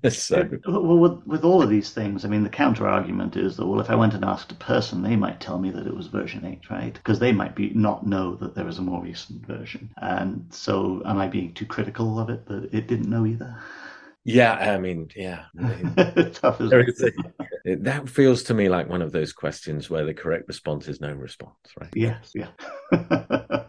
so, 0.10 0.48
well, 0.66 0.98
with, 0.98 1.26
with 1.26 1.44
all 1.44 1.62
of 1.62 1.68
these 1.68 1.90
things, 1.90 2.24
I 2.24 2.28
mean, 2.28 2.42
the 2.42 2.48
counter 2.48 2.86
argument 2.88 3.36
is 3.36 3.56
that 3.56 3.66
well, 3.66 3.80
if 3.80 3.90
I 3.90 3.94
went 3.94 4.14
and 4.14 4.24
asked 4.24 4.52
a 4.52 4.56
person, 4.56 5.02
they 5.02 5.16
might 5.16 5.40
tell 5.40 5.58
me 5.58 5.70
that 5.70 5.86
it 5.86 5.94
was 5.94 6.06
version 6.06 6.44
eight, 6.44 6.70
right? 6.70 6.94
Because 6.94 7.18
they 7.18 7.32
might 7.32 7.54
be 7.54 7.70
not 7.70 8.06
know 8.06 8.34
that 8.36 8.54
there 8.54 8.68
is 8.68 8.78
a 8.78 8.82
more 8.82 9.02
recent 9.02 9.46
version, 9.46 9.90
and 9.98 10.46
so 10.50 11.02
am 11.04 11.18
I 11.18 11.28
being 11.28 11.54
too 11.54 11.66
critical 11.66 12.18
of 12.18 12.30
it 12.30 12.46
that 12.46 12.72
it 12.72 12.86
didn't 12.86 13.10
know 13.10 13.26
either? 13.26 13.56
Yeah, 14.24 14.54
I 14.54 14.78
mean, 14.78 15.10
yeah. 15.14 15.44
Tough 16.32 16.60
as 16.60 16.70
that 17.64 18.08
feels 18.08 18.42
to 18.44 18.54
me 18.54 18.68
like 18.70 18.88
one 18.88 19.02
of 19.02 19.12
those 19.12 19.32
questions 19.32 19.90
where 19.90 20.04
the 20.04 20.14
correct 20.14 20.48
response 20.48 20.88
is 20.88 21.00
no 21.00 21.12
response, 21.12 21.56
right? 21.78 21.90
Yes, 21.94 22.32
yeah. 22.34 22.48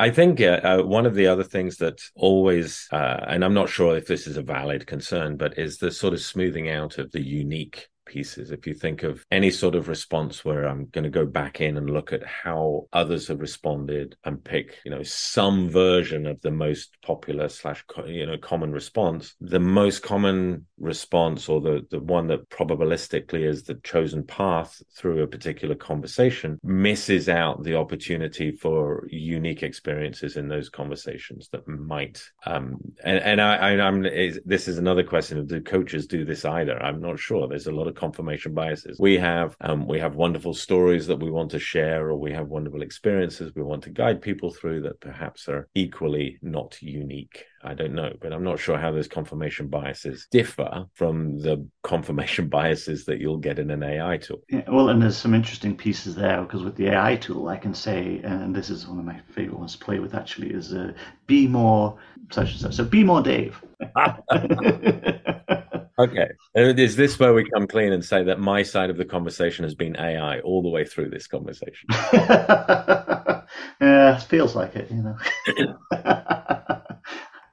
I 0.00 0.10
think 0.10 0.40
uh, 0.40 0.60
uh, 0.62 0.82
one 0.82 1.06
of 1.06 1.16
the 1.16 1.26
other 1.26 1.42
things 1.42 1.78
that 1.78 2.00
always, 2.14 2.86
uh, 2.92 3.18
and 3.26 3.44
I'm 3.44 3.54
not 3.54 3.68
sure 3.68 3.96
if 3.96 4.06
this 4.06 4.28
is 4.28 4.36
a 4.36 4.42
valid 4.42 4.86
concern, 4.86 5.36
but 5.36 5.58
is 5.58 5.78
the 5.78 5.90
sort 5.90 6.14
of 6.14 6.20
smoothing 6.20 6.70
out 6.70 6.98
of 6.98 7.10
the 7.10 7.20
unique 7.20 7.88
pieces. 8.06 8.52
If 8.52 8.64
you 8.64 8.74
think 8.74 9.02
of 9.02 9.26
any 9.32 9.50
sort 9.50 9.74
of 9.74 9.88
response 9.88 10.44
where 10.44 10.68
I'm 10.68 10.86
going 10.86 11.02
to 11.02 11.10
go 11.10 11.26
back 11.26 11.60
in 11.60 11.76
and 11.76 11.90
look 11.90 12.12
at 12.12 12.24
how 12.24 12.86
others 12.92 13.26
have 13.26 13.40
responded 13.40 14.16
and 14.22 14.42
pick, 14.42 14.78
you 14.84 14.92
know, 14.92 15.02
some 15.02 15.68
version 15.68 16.26
of 16.28 16.40
the 16.42 16.52
most 16.52 16.96
popular 17.02 17.48
slash, 17.48 17.84
you 18.06 18.24
know, 18.24 18.38
common 18.38 18.70
response, 18.70 19.34
the 19.40 19.58
most 19.58 20.04
common 20.04 20.66
response 20.78 21.48
or 21.48 21.60
the, 21.60 21.86
the 21.90 22.00
one 22.00 22.26
that 22.28 22.48
probabilistically 22.50 23.44
is 23.46 23.62
the 23.62 23.74
chosen 23.76 24.24
path 24.24 24.80
through 24.96 25.22
a 25.22 25.26
particular 25.26 25.74
conversation 25.74 26.58
misses 26.62 27.28
out 27.28 27.62
the 27.62 27.74
opportunity 27.74 28.52
for 28.52 29.06
unique 29.10 29.62
experiences 29.62 30.36
in 30.36 30.48
those 30.48 30.68
conversations 30.68 31.48
that 31.52 31.66
might, 31.66 32.22
um, 32.46 32.76
and, 33.04 33.18
and 33.18 33.40
I, 33.40 33.56
I, 33.56 33.88
am 33.88 34.02
this 34.02 34.68
is 34.68 34.78
another 34.78 35.04
question 35.04 35.38
of 35.38 35.48
do 35.48 35.60
coaches 35.60 36.06
do 36.06 36.24
this 36.24 36.44
either? 36.44 36.80
I'm 36.82 37.00
not 37.00 37.18
sure. 37.18 37.48
There's 37.48 37.66
a 37.66 37.72
lot 37.72 37.88
of 37.88 37.94
confirmation 37.94 38.54
biases. 38.54 38.98
We 38.98 39.16
have 39.18 39.56
um, 39.60 39.86
we 39.86 39.98
have 39.98 40.14
wonderful 40.14 40.54
stories 40.54 41.06
that 41.06 41.20
we 41.20 41.30
want 41.30 41.50
to 41.52 41.58
share, 41.58 42.08
or 42.08 42.16
we 42.16 42.32
have 42.32 42.48
wonderful 42.48 42.82
experiences 42.82 43.52
we 43.54 43.62
want 43.62 43.82
to 43.84 43.90
guide 43.90 44.22
people 44.22 44.52
through 44.52 44.82
that 44.82 45.00
perhaps 45.00 45.48
are 45.48 45.68
equally 45.74 46.38
not 46.42 46.80
unique. 46.82 47.44
I 47.62 47.74
don't 47.74 47.94
know, 47.94 48.12
but 48.20 48.32
I'm 48.32 48.44
not 48.44 48.58
sure 48.58 48.78
how 48.78 48.92
those 48.92 49.08
confirmation 49.08 49.68
biases 49.68 50.26
differ 50.30 50.86
from 50.94 51.38
the 51.38 51.66
confirmation 51.82 52.48
biases 52.50 53.04
that 53.06 53.20
you'll 53.20 53.38
get 53.38 53.58
in 53.58 53.70
an 53.70 53.82
AI 53.82 54.18
tool. 54.18 54.42
Yeah, 54.48 54.62
well, 54.68 54.88
and 54.90 55.02
there's 55.02 55.16
some 55.16 55.34
interesting 55.34 55.76
pieces 55.76 56.14
there 56.14 56.42
because 56.42 56.62
with 56.62 56.76
the 56.76 56.88
AI 56.88 57.16
tool, 57.16 57.48
I 57.48 57.56
can 57.56 57.74
say, 57.74 58.20
and 58.22 58.54
this 58.54 58.70
is 58.70 58.86
one 58.86 58.98
of 58.98 59.04
my 59.04 59.20
favorite 59.32 59.58
ones 59.58 59.72
to 59.76 59.84
play 59.84 59.98
with 59.98 60.14
actually, 60.14 60.50
is 60.50 60.72
uh, 60.72 60.92
be 61.26 61.46
more 61.46 61.98
such 62.30 62.52
and 62.52 62.60
such. 62.60 62.74
So 62.74 62.84
be 62.84 63.04
more 63.04 63.22
Dave. 63.22 63.62
Okay. 65.98 66.28
Is 66.54 66.94
this 66.94 67.18
where 67.18 67.34
we 67.34 67.48
come 67.50 67.66
clean 67.66 67.92
and 67.92 68.04
say 68.04 68.22
that 68.22 68.38
my 68.38 68.62
side 68.62 68.88
of 68.88 68.96
the 68.96 69.04
conversation 69.04 69.64
has 69.64 69.74
been 69.74 69.96
AI 69.96 70.38
all 70.40 70.62
the 70.62 70.68
way 70.68 70.84
through 70.84 71.10
this 71.10 71.26
conversation? 71.26 71.88
yeah, 71.90 73.42
it 73.80 74.22
feels 74.22 74.54
like 74.54 74.76
it, 74.76 74.88
you 74.92 75.02
know. 75.02 75.16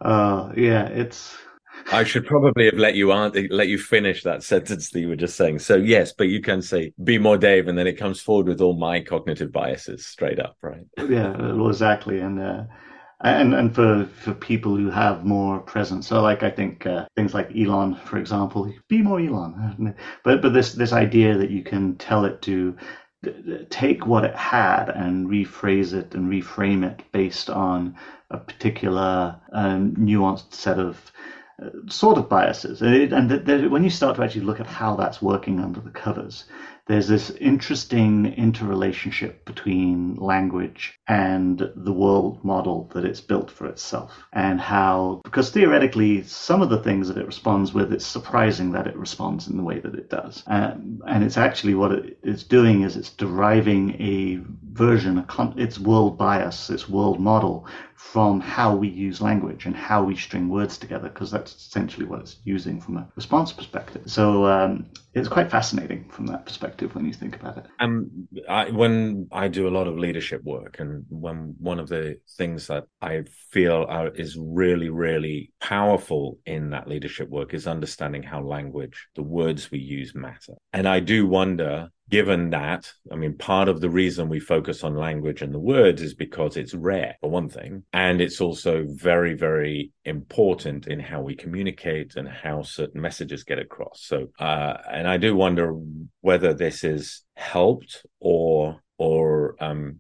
Uh, 0.06 0.54
yeah, 0.56 0.86
it's. 0.88 1.38
I 1.92 2.04
should 2.04 2.26
probably 2.26 2.66
have 2.66 2.76
let 2.76 2.96
you 2.96 3.12
let 3.14 3.68
you 3.68 3.78
finish 3.78 4.24
that 4.24 4.44
sentence 4.44 4.90
that 4.92 5.00
you 5.00 5.10
were 5.10 5.16
just 5.16 5.36
saying. 5.36 5.60
So 5.60 5.76
yes, 5.76 6.14
but 6.14 6.28
you 6.28 6.42
can 6.42 6.62
say 6.62 6.94
"be 7.04 7.18
more 7.18 7.38
Dave," 7.38 7.68
and 7.68 7.78
then 7.78 7.88
it 7.88 7.98
comes 7.98 8.22
forward 8.22 8.48
with 8.48 8.62
all 8.62 8.78
my 8.78 9.02
cognitive 9.02 9.52
biases 9.52 10.06
straight 10.06 10.40
up, 10.40 10.56
right? 10.62 10.86
Yeah, 10.98 11.36
well, 11.38 11.70
exactly, 11.70 12.20
and 12.20 12.42
uh, 12.42 12.64
and 13.22 13.54
and 13.54 13.74
for 13.74 14.06
for 14.06 14.34
people 14.34 14.76
who 14.76 14.90
have 14.90 15.26
more 15.26 15.60
presence 15.60 16.08
so 16.08 16.22
like 16.22 16.44
i 16.44 16.50
think 16.50 16.86
uh, 16.86 17.06
things 17.16 17.34
like 17.34 17.50
elon 17.56 17.96
for 17.96 18.18
example 18.18 18.72
be 18.90 19.02
more 19.02 19.20
elon 19.20 19.96
but 20.24 20.42
but 20.42 20.54
this 20.54 20.74
this 20.74 20.92
idea 20.92 21.38
that 21.38 21.50
you 21.50 21.64
can 21.64 21.96
tell 21.96 22.26
it 22.26 22.42
to 22.42 22.76
take 23.70 24.06
what 24.06 24.24
it 24.24 24.36
had 24.36 24.90
and 24.90 25.28
rephrase 25.28 25.94
it 25.94 26.14
and 26.16 26.30
reframe 26.30 26.90
it 26.90 27.04
based 27.12 27.50
on 27.50 27.96
a 28.32 28.38
particular 28.38 29.36
um, 29.52 29.96
nuanced 29.96 30.54
set 30.54 30.80
of 30.80 31.12
uh, 31.62 31.70
sort 31.88 32.18
of 32.18 32.28
biases. 32.28 32.82
And, 32.82 33.14
and 33.14 33.72
when 33.72 33.84
you 33.84 33.90
start 33.90 34.16
to 34.18 34.24
actually 34.24 34.46
look 34.46 34.60
at 34.60 34.68
how 34.68 34.96
that's 34.96 35.22
working 35.22 35.60
under 35.60 35.80
the 35.80 35.90
covers 35.90 36.46
there's 36.88 37.08
this 37.08 37.32
interesting 37.32 38.34
interrelationship 38.34 39.44
between 39.46 40.16
language 40.16 41.00
and 41.08 41.72
the 41.76 41.92
world 41.92 42.44
model 42.44 42.90
that 42.94 43.06
it's 43.06 43.22
built 43.22 43.50
for 43.50 43.68
itself 43.68 44.14
and 44.34 44.60
how 44.60 45.22
because 45.24 45.50
theoretically 45.50 46.22
some 46.24 46.62
of 46.62 46.70
the 46.70 46.82
things 46.84 47.08
that 47.08 47.18
it 47.18 47.26
responds 47.26 47.74
with 47.74 47.92
it's 47.92 48.06
surprising 48.06 48.72
that 48.72 48.88
it 48.88 48.96
responds 48.96 49.48
in 49.48 49.58
the 49.58 49.64
way 49.64 49.80
that 49.80 49.96
it 49.96 50.10
does 50.10 50.44
um, 50.48 51.02
and 51.08 51.24
it's 51.24 51.38
actually 51.38 51.74
what 51.74 51.92
it 51.92 52.18
is 52.24 52.44
doing 52.44 52.84
is 52.84 52.96
it's 52.96 53.10
deriving 53.12 54.00
a 54.02 54.40
version 54.74 55.18
a 55.18 55.24
con- 55.24 55.58
its 55.58 55.80
world 55.80 56.18
bias 56.18 56.70
its 56.70 56.88
world 56.88 57.20
model 57.20 57.68
from 57.96 58.40
how 58.40 58.76
we 58.76 58.88
use 58.88 59.20
language 59.22 59.66
and 59.66 59.76
how 59.76 60.04
we 60.04 60.16
string 60.16 60.48
words 60.48 60.78
together, 60.78 61.10
because 61.10 61.32
that's 61.32 61.56
essentially 61.56 62.06
what 62.06 62.20
it's 62.20 62.38
using 62.44 62.80
from 62.80 62.98
a 62.98 63.08
response 63.16 63.52
perspective. 63.52 64.04
So 64.06 64.46
um, 64.46 64.86
it's 65.14 65.28
quite 65.28 65.50
fascinating 65.50 66.10
from 66.10 66.28
that 66.28 66.46
perspective 66.46 66.75
when 66.82 67.06
you 67.06 67.14
think 67.14 67.36
about 67.36 67.58
it. 67.58 67.66
Um, 67.80 68.28
I, 68.48 68.70
when 68.70 69.28
I 69.32 69.48
do 69.48 69.68
a 69.68 69.76
lot 69.78 69.88
of 69.88 69.98
leadership 69.98 70.44
work, 70.44 70.78
and 70.80 71.06
when 71.10 71.56
one 71.60 71.80
of 71.80 71.90
the 71.90 72.20
things 72.38 72.68
that 72.68 72.86
I 73.02 73.24
feel 73.52 73.86
are, 73.88 74.10
is 74.10 74.38
really, 74.38 74.90
really 74.90 75.52
powerful 75.62 76.40
in 76.46 76.72
that 76.72 76.88
leadership 76.88 77.30
work 77.30 77.54
is 77.54 77.68
understanding 77.68 78.24
how 78.24 78.42
language, 78.42 79.08
the 79.16 79.24
words 79.24 79.72
we 79.72 79.80
use, 79.80 80.14
matter. 80.16 80.54
And 80.74 80.88
I 80.88 81.00
do 81.00 81.28
wonder 81.28 81.90
given 82.10 82.52
that, 82.52 82.92
I 83.12 83.16
mean, 83.16 83.38
part 83.38 83.68
of 83.68 83.82
the 83.82 83.90
reason 83.90 84.30
we 84.30 84.40
focus 84.40 84.84
on 84.84 84.96
language 84.96 85.42
and 85.42 85.54
the 85.54 85.60
words 85.60 86.02
is 86.02 86.14
because 86.14 86.56
it's 86.56 86.74
rare, 86.74 87.16
for 87.22 87.30
one 87.30 87.50
thing. 87.50 87.84
And 87.94 88.22
it's 88.22 88.42
also 88.42 88.86
very, 88.88 89.34
very 89.34 89.92
important 90.04 90.88
in 90.88 91.00
how 91.00 91.22
we 91.22 91.36
communicate 91.36 92.16
and 92.16 92.28
how 92.28 92.62
certain 92.62 93.02
messages 93.02 93.44
get 93.44 93.60
across. 93.60 94.04
So, 94.04 94.28
uh, 94.40 94.78
and 94.92 95.08
I 95.08 95.18
do 95.18 95.36
wonder 95.36 95.74
whether 96.22 96.54
this 96.54 96.84
is 96.84 97.24
helped 97.36 98.06
or, 98.20 98.82
or, 98.98 99.56
um, 99.60 100.00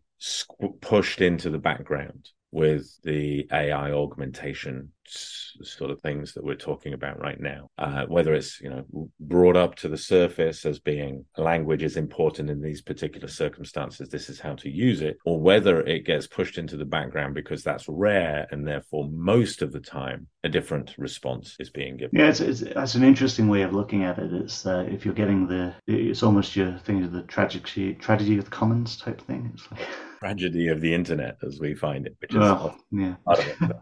pushed 0.82 1.22
into 1.22 1.50
the 1.50 1.60
background 1.60 2.30
with 2.56 3.02
the 3.04 3.46
AI 3.52 3.91
augmentation 3.91 4.89
sort 5.06 5.91
of 5.91 6.00
things 6.00 6.34
that 6.34 6.44
we're 6.44 6.56
talking 6.56 6.94
about 6.94 7.20
right 7.20 7.39
now. 7.39 7.70
Uh, 7.78 8.06
whether 8.06 8.34
it's 8.34 8.62
you 8.62 8.70
know 8.70 9.10
brought 9.20 9.58
up 9.58 9.76
to 9.76 9.89
the 9.89 9.98
surface 9.98 10.65
as 10.65 10.80
being 10.80 11.26
language 11.38 11.84
is 11.84 11.98
important 11.98 12.50
in 12.50 12.62
these 12.62 12.82
particular 12.82 13.28
circumstances, 13.28 14.08
this 14.08 14.30
is 14.30 14.39
how 14.39 14.56
to 14.56 14.70
use 14.70 15.02
it, 15.02 15.18
or 15.26 15.38
whether 15.38 15.82
it 15.82 16.06
gets 16.06 16.28
pushed 16.28 16.58
into 16.58 16.78
the 16.78 16.86
background 16.86 17.36
because 17.36 17.62
that's 17.62 17.89
rare 17.89 18.48
and 18.52 18.65
therefore 18.65 19.10
most 19.12 19.62
of 19.62 19.74
the 19.74 19.82
time 19.82 20.26
a 20.46 20.50
different 20.50 20.96
response 20.98 21.58
is 21.60 21.70
being 21.70 21.98
given. 21.98 22.18
Yeah, 22.18 22.30
it's, 22.30 22.39
it's 22.39 22.62
that's 22.62 22.96
an 22.96 23.04
interesting 23.04 23.50
way 23.50 23.63
of 23.63 23.74
looking 23.74 24.06
at 24.06 24.18
it. 24.18 24.32
It's 24.32 24.65
uh, 24.65 24.88
if 24.89 25.04
you're 25.04 25.13
getting 25.13 25.46
the, 25.46 25.76
it's 25.88 26.24
almost 26.24 26.56
your 26.56 26.78
thing 26.86 27.04
of 27.04 27.12
the 27.12 27.24
tragedy 27.24 27.96
tragedy 27.96 28.38
of 28.38 28.46
the 28.46 28.52
commons 28.52 28.96
type 28.96 29.20
thing. 29.20 29.52
It's 29.54 29.70
like 29.70 29.82
tragedy 30.26 30.70
of 30.70 30.82
the 30.82 30.92
internet 30.92 31.38
as 31.46 31.60
we 31.60 31.76
find 31.76 32.08
it, 32.08 32.16
which 32.20 32.32
is 32.32 32.40
well, 32.40 32.76
yeah. 32.92 33.16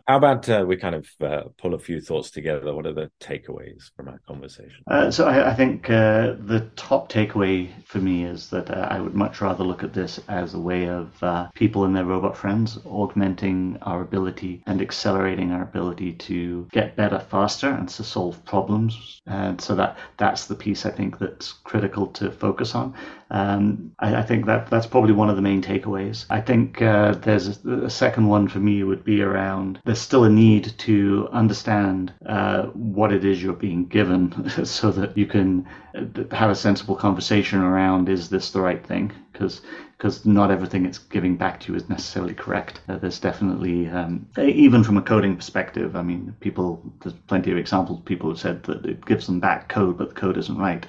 How 0.08 0.18
about 0.18 0.50
uh, 0.50 0.66
we 0.68 0.76
kind 0.76 0.96
of 0.96 1.08
uh, 1.22 1.44
pull 1.58 1.74
a 1.74 1.80
few 1.80 2.02
thoughts 2.02 2.32
together? 2.32 2.74
What 2.76 2.86
are 2.86 2.94
the 2.94 3.10
takeaways 3.22 3.92
from 3.96 4.10
our 4.10 4.20
conversation? 4.28 4.84
Uh, 4.88 5.10
so 5.10 5.26
I, 5.26 5.52
I 5.52 5.54
think 5.54 5.90
uh, 5.90 6.36
the 6.40 6.70
top 6.76 7.10
takeaway 7.10 7.70
for 7.86 8.00
me 8.00 8.26
is 8.26 8.50
that 8.50 8.70
uh, 8.70 8.88
I 8.92 9.00
would 9.00 9.16
much 9.16 9.40
rather 9.40 9.64
look 9.64 9.84
at 9.84 9.94
this 9.94 10.20
as 10.28 10.54
a 10.54 10.60
way 10.60 10.90
of 10.90 11.24
uh, 11.24 11.48
people 11.56 11.86
and 11.86 11.96
their 11.96 12.06
robot 12.06 12.36
friends 12.36 12.78
augmenting 12.86 13.78
our 13.84 14.02
ability 14.02 14.64
and 14.68 14.82
accelerating 14.82 15.52
our 15.52 15.64
ability 15.64 16.12
to 16.14 16.68
get 16.74 16.98
better 16.98 17.20
faster 17.20 17.70
and 17.70 17.88
to 17.88 18.04
solve 18.04 18.44
problems. 18.44 19.22
And 19.28 19.62
so 19.62 19.76
that 19.76 19.98
that's 20.18 20.48
the 20.48 20.56
piece 20.56 20.86
I 20.86 20.92
think 20.92 21.20
that's 21.20 21.54
critical 21.64 22.08
to 22.08 22.32
focus 22.32 22.76
on. 22.76 22.94
Um, 23.34 23.92
I, 23.98 24.18
I, 24.18 24.22
think 24.22 24.46
that 24.46 24.70
that's 24.70 24.86
probably 24.86 25.12
one 25.12 25.28
of 25.28 25.36
the 25.36 25.42
main 25.42 25.64
takeaways. 25.64 26.28
I 26.30 26.40
think 26.40 26.84
uh, 26.84 27.14
there's 27.14 27.66
a, 27.66 27.86
a, 27.86 27.90
second 27.90 28.28
one 28.28 28.48
for 28.48 28.60
me 28.60 28.84
would 28.84 29.04
be 29.04 29.24
around 29.24 29.80
there's 29.86 30.00
still 30.00 30.24
a 30.24 30.30
need 30.30 30.78
to 30.78 31.28
understand 31.32 32.14
uh, 32.28 32.66
what 32.74 33.12
it 33.12 33.26
is 33.26 33.42
you're 33.42 33.54
being 33.54 33.88
given 33.88 34.50
so 34.66 34.92
that 34.92 35.18
you 35.18 35.26
can 35.26 35.68
uh, 35.96 36.06
have 36.36 36.52
a 36.52 36.56
sensible 36.56 36.96
conversation 36.96 37.60
around 37.60 38.08
is 38.08 38.30
this 38.30 38.52
the 38.52 38.62
right 38.62 38.86
thing? 38.86 39.12
Because 39.32 39.62
because 39.98 40.26
not 40.26 40.52
everything 40.52 40.86
it's 40.86 40.98
giving 40.98 41.36
back 41.36 41.62
to 41.62 41.72
you 41.72 41.78
is 41.78 41.88
necessarily 41.88 42.34
correct. 42.34 42.82
Uh, 42.90 42.98
there's 42.98 43.20
definitely, 43.20 43.88
um, 43.88 44.28
even 44.38 44.84
from 44.84 44.98
a 44.98 45.02
coding 45.02 45.34
perspective, 45.34 45.96
I 45.96 46.02
mean, 46.02 46.36
people, 46.42 46.84
there's 47.02 47.16
plenty 47.28 47.52
of 47.52 47.58
examples, 47.58 48.02
people 48.04 48.30
have 48.30 48.40
said 48.40 48.64
that 48.64 48.86
it 48.86 49.06
gives 49.06 49.28
them 49.28 49.40
back 49.40 49.70
code, 49.70 49.98
but 49.98 50.10
the 50.10 50.16
code 50.16 50.38
isn't 50.38 50.58
right. 50.58 50.86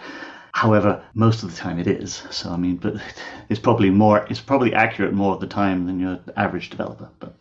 However, 0.54 1.02
most 1.14 1.42
of 1.42 1.50
the 1.50 1.56
time 1.56 1.80
it 1.80 1.88
is. 1.88 2.22
So 2.30 2.48
I 2.48 2.56
mean, 2.56 2.76
but 2.76 2.94
it's 3.48 3.58
probably 3.58 3.90
more. 3.90 4.24
It's 4.30 4.40
probably 4.40 4.72
accurate 4.72 5.12
more 5.12 5.34
of 5.34 5.40
the 5.40 5.48
time 5.48 5.84
than 5.84 5.98
your 5.98 6.20
average 6.36 6.70
developer. 6.70 7.10
But 7.18 7.34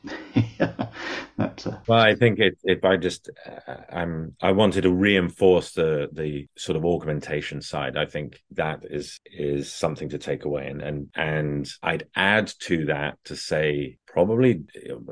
yeah, 0.60 0.88
that's. 1.38 1.68
Uh... 1.68 1.78
Well, 1.88 2.00
I 2.00 2.16
think 2.16 2.40
it, 2.40 2.58
if 2.64 2.84
I 2.84 2.98
just, 2.98 3.30
uh, 3.46 3.76
I'm, 3.92 4.36
I 4.42 4.52
wanted 4.52 4.82
to 4.82 4.92
reinforce 4.92 5.74
the 5.74 6.10
the 6.12 6.48
sort 6.58 6.76
of 6.76 6.86
augmentation 6.86 7.62
side. 7.62 7.98
I 7.98 8.08
think 8.08 8.42
that 8.54 8.84
is 8.90 9.20
is 9.26 9.72
something 9.72 10.10
to 10.10 10.18
take 10.18 10.46
away, 10.46 10.66
and 10.66 10.82
and 10.82 11.10
and 11.14 11.70
I'd 11.84 12.08
add 12.16 12.52
to 12.62 12.86
that 12.86 13.20
to 13.26 13.36
say 13.36 14.00
probably 14.14 14.62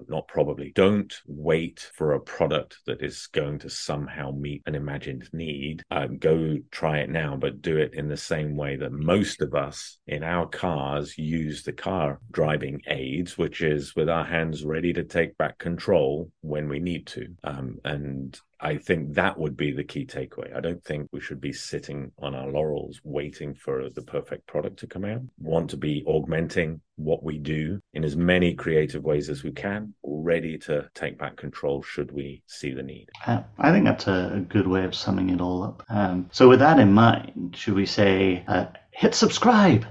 not 0.07 0.27
probably 0.27 0.71
don't 0.75 1.21
wait 1.25 1.89
for 1.95 2.13
a 2.13 2.19
product 2.19 2.77
that 2.85 3.01
is 3.01 3.27
going 3.33 3.57
to 3.57 3.67
somehow 3.67 4.29
meet 4.29 4.61
an 4.67 4.75
imagined 4.75 5.27
need. 5.33 5.81
Uh, 5.89 6.05
go 6.05 6.55
try 6.69 6.99
it 6.99 7.09
now 7.09 7.35
but 7.35 7.63
do 7.63 7.77
it 7.77 7.95
in 7.95 8.07
the 8.07 8.15
same 8.15 8.55
way 8.55 8.75
that 8.75 8.91
most 8.91 9.41
of 9.41 9.55
us 9.55 9.97
in 10.05 10.23
our 10.23 10.45
cars 10.47 11.17
use 11.17 11.63
the 11.63 11.73
car 11.73 12.19
driving 12.31 12.79
aids 12.85 13.39
which 13.39 13.63
is 13.63 13.95
with 13.95 14.07
our 14.07 14.23
hands 14.23 14.63
ready 14.63 14.93
to 14.93 15.03
take 15.03 15.35
back 15.35 15.57
control 15.57 16.31
when 16.41 16.69
we 16.69 16.79
need 16.79 17.07
to. 17.07 17.27
Um, 17.43 17.79
and 17.83 18.39
I 18.61 18.77
think 18.77 19.15
that 19.15 19.37
would 19.39 19.57
be 19.57 19.71
the 19.71 19.83
key 19.83 20.05
takeaway. 20.05 20.55
I 20.55 20.59
don't 20.59 20.83
think 20.83 21.09
we 21.11 21.19
should 21.19 21.41
be 21.41 21.51
sitting 21.51 22.11
on 22.19 22.35
our 22.35 22.47
laurels 22.47 23.01
waiting 23.03 23.55
for 23.55 23.89
the 23.89 24.03
perfect 24.03 24.45
product 24.45 24.77
to 24.79 24.87
come 24.87 25.03
out. 25.03 25.21
Want 25.39 25.69
to 25.71 25.77
be 25.77 26.03
augmenting 26.05 26.81
what 26.95 27.23
we 27.23 27.39
do 27.39 27.81
in 27.93 28.03
as 28.03 28.15
many 28.15 28.53
creative 28.53 29.03
ways 29.03 29.29
as 29.29 29.43
we 29.43 29.51
can, 29.51 29.93
ready 30.03 30.57
to 30.59 30.87
take 30.93 31.17
back 31.17 31.37
control 31.37 31.81
should 31.81 32.11
we 32.11 32.43
see 32.45 32.71
the 32.71 32.83
need. 32.83 33.09
Uh, 33.25 33.41
I 33.57 33.71
think 33.71 33.85
that's 33.85 34.07
a 34.07 34.45
good 34.47 34.67
way 34.67 34.83
of 34.83 34.93
summing 34.93 35.31
it 35.31 35.41
all 35.41 35.63
up. 35.63 35.83
Um, 35.89 36.29
so, 36.31 36.47
with 36.47 36.59
that 36.59 36.79
in 36.79 36.93
mind, 36.93 37.55
should 37.57 37.73
we 37.73 37.87
say 37.87 38.43
uh, 38.47 38.67
hit 38.91 39.15
subscribe? 39.15 39.85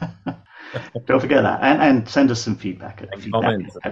Don't 1.06 1.20
forget 1.20 1.42
that, 1.42 1.60
and 1.62 1.82
and 1.82 2.08
send 2.08 2.30
us 2.30 2.42
some 2.42 2.56
feedback. 2.56 3.02
And 3.02 3.22
feedback 3.22 3.42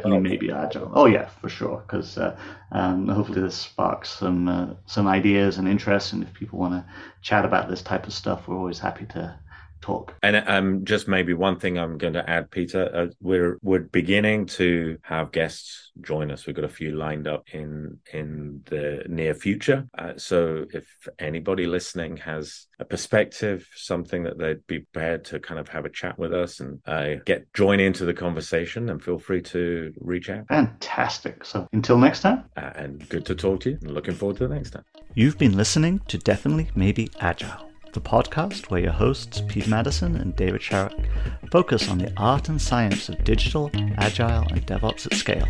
well. 0.05 0.21
maybe 0.21 0.51
agile. 0.51 0.91
Oh 0.95 1.07
yeah, 1.07 1.29
for 1.41 1.49
sure. 1.49 1.83
Because 1.87 2.19
uh, 2.19 2.37
um, 2.71 3.09
hopefully 3.09 3.41
this 3.41 3.57
sparks 3.57 4.11
some 4.11 4.49
uh, 4.49 4.75
some 4.87 5.07
ideas 5.07 5.59
and 5.59 5.69
interest, 5.69 6.13
and 6.13 6.23
if 6.23 6.33
people 6.35 6.59
want 6.59 6.75
to 6.75 6.85
chat 7.21 7.45
about 7.45 7.69
this 7.69 7.83
type 7.83 8.07
of 8.07 8.13
stuff, 8.13 8.49
we're 8.49 8.57
always 8.57 8.79
happy 8.79 9.07
to 9.07 9.35
talk. 9.83 10.15
And 10.23 10.37
um, 10.47 10.85
just 10.85 11.09
maybe 11.09 11.35
one 11.35 11.59
thing 11.59 11.79
I'm 11.79 11.99
going 11.99 12.15
to 12.15 12.29
add, 12.29 12.51
Peter, 12.51 12.91
uh, 12.95 13.07
we're 13.21 13.59
we're 13.63 13.81
beginning 13.81 14.47
to 14.47 14.99
have 15.03 15.33
guests 15.33 15.93
join 16.01 16.31
us. 16.31 16.47
We've 16.47 16.57
got 16.57 16.65
a 16.65 16.69
few 16.69 16.93
lined 16.93 17.29
up 17.29 17.45
in 17.53 17.99
in 18.13 18.63
the 18.67 19.05
near 19.09 19.35
future. 19.35 19.87
Uh, 19.99 20.13
so 20.17 20.65
if 20.73 20.87
anybody 21.19 21.67
listening 21.67 22.17
has 22.19 22.67
a 22.79 22.85
perspective, 22.85 23.69
something 23.75 24.23
that 24.23 24.39
they'd 24.39 24.67
be 24.67 24.81
prepared 24.81 25.25
to 25.27 25.41
kind 25.41 25.61
of 25.61 25.69
have 25.69 25.85
a 25.85 25.91
chat 25.91 26.19
with 26.19 26.33
us 26.33 26.61
and 26.61 26.81
uh, 26.87 27.15
get 27.27 27.53
join 27.53 27.81
into 27.81 28.05
the 28.05 28.15
conversation, 28.15 28.89
and 28.89 29.03
feel 29.03 29.19
free 29.19 29.43
to 29.43 29.93
reach 30.01 30.31
out. 30.31 30.47
Fantastic. 30.49 31.45
So 31.45 31.67
until 31.73 31.99
next 31.99 32.21
time, 32.21 32.45
uh, 32.57 32.71
and 32.75 33.07
good 33.09 33.27
to 33.27 33.35
talk 33.35 33.61
to 33.61 33.71
you. 33.71 33.79
looking 33.83 34.15
forward 34.15 34.39
to 34.39 34.49
the 34.49 34.55
next 34.55 34.71
time. 34.71 34.85
You've 35.15 35.37
been 35.37 35.57
listening 35.57 36.01
to 36.09 36.17
Definitely 36.17 36.71
Maybe 36.75 37.11
Agile 37.21 37.72
the 37.93 38.01
podcast 38.01 38.71
where 38.71 38.81
your 38.81 38.93
hosts, 38.93 39.43
Pete 39.49 39.69
Maddison 39.69 40.17
and 40.17 40.35
David 40.35 40.61
Sharrock, 40.61 41.07
focus 41.51 41.89
on 41.89 41.99
the 41.99 42.13
art 42.17 42.49
and 42.49 42.61
science 42.61 43.09
of 43.09 43.23
digital, 43.25 43.71
agile, 43.99 44.47
and 44.51 44.67
DevOps 44.67 45.07
at 45.07 45.15
scale. 45.15 45.47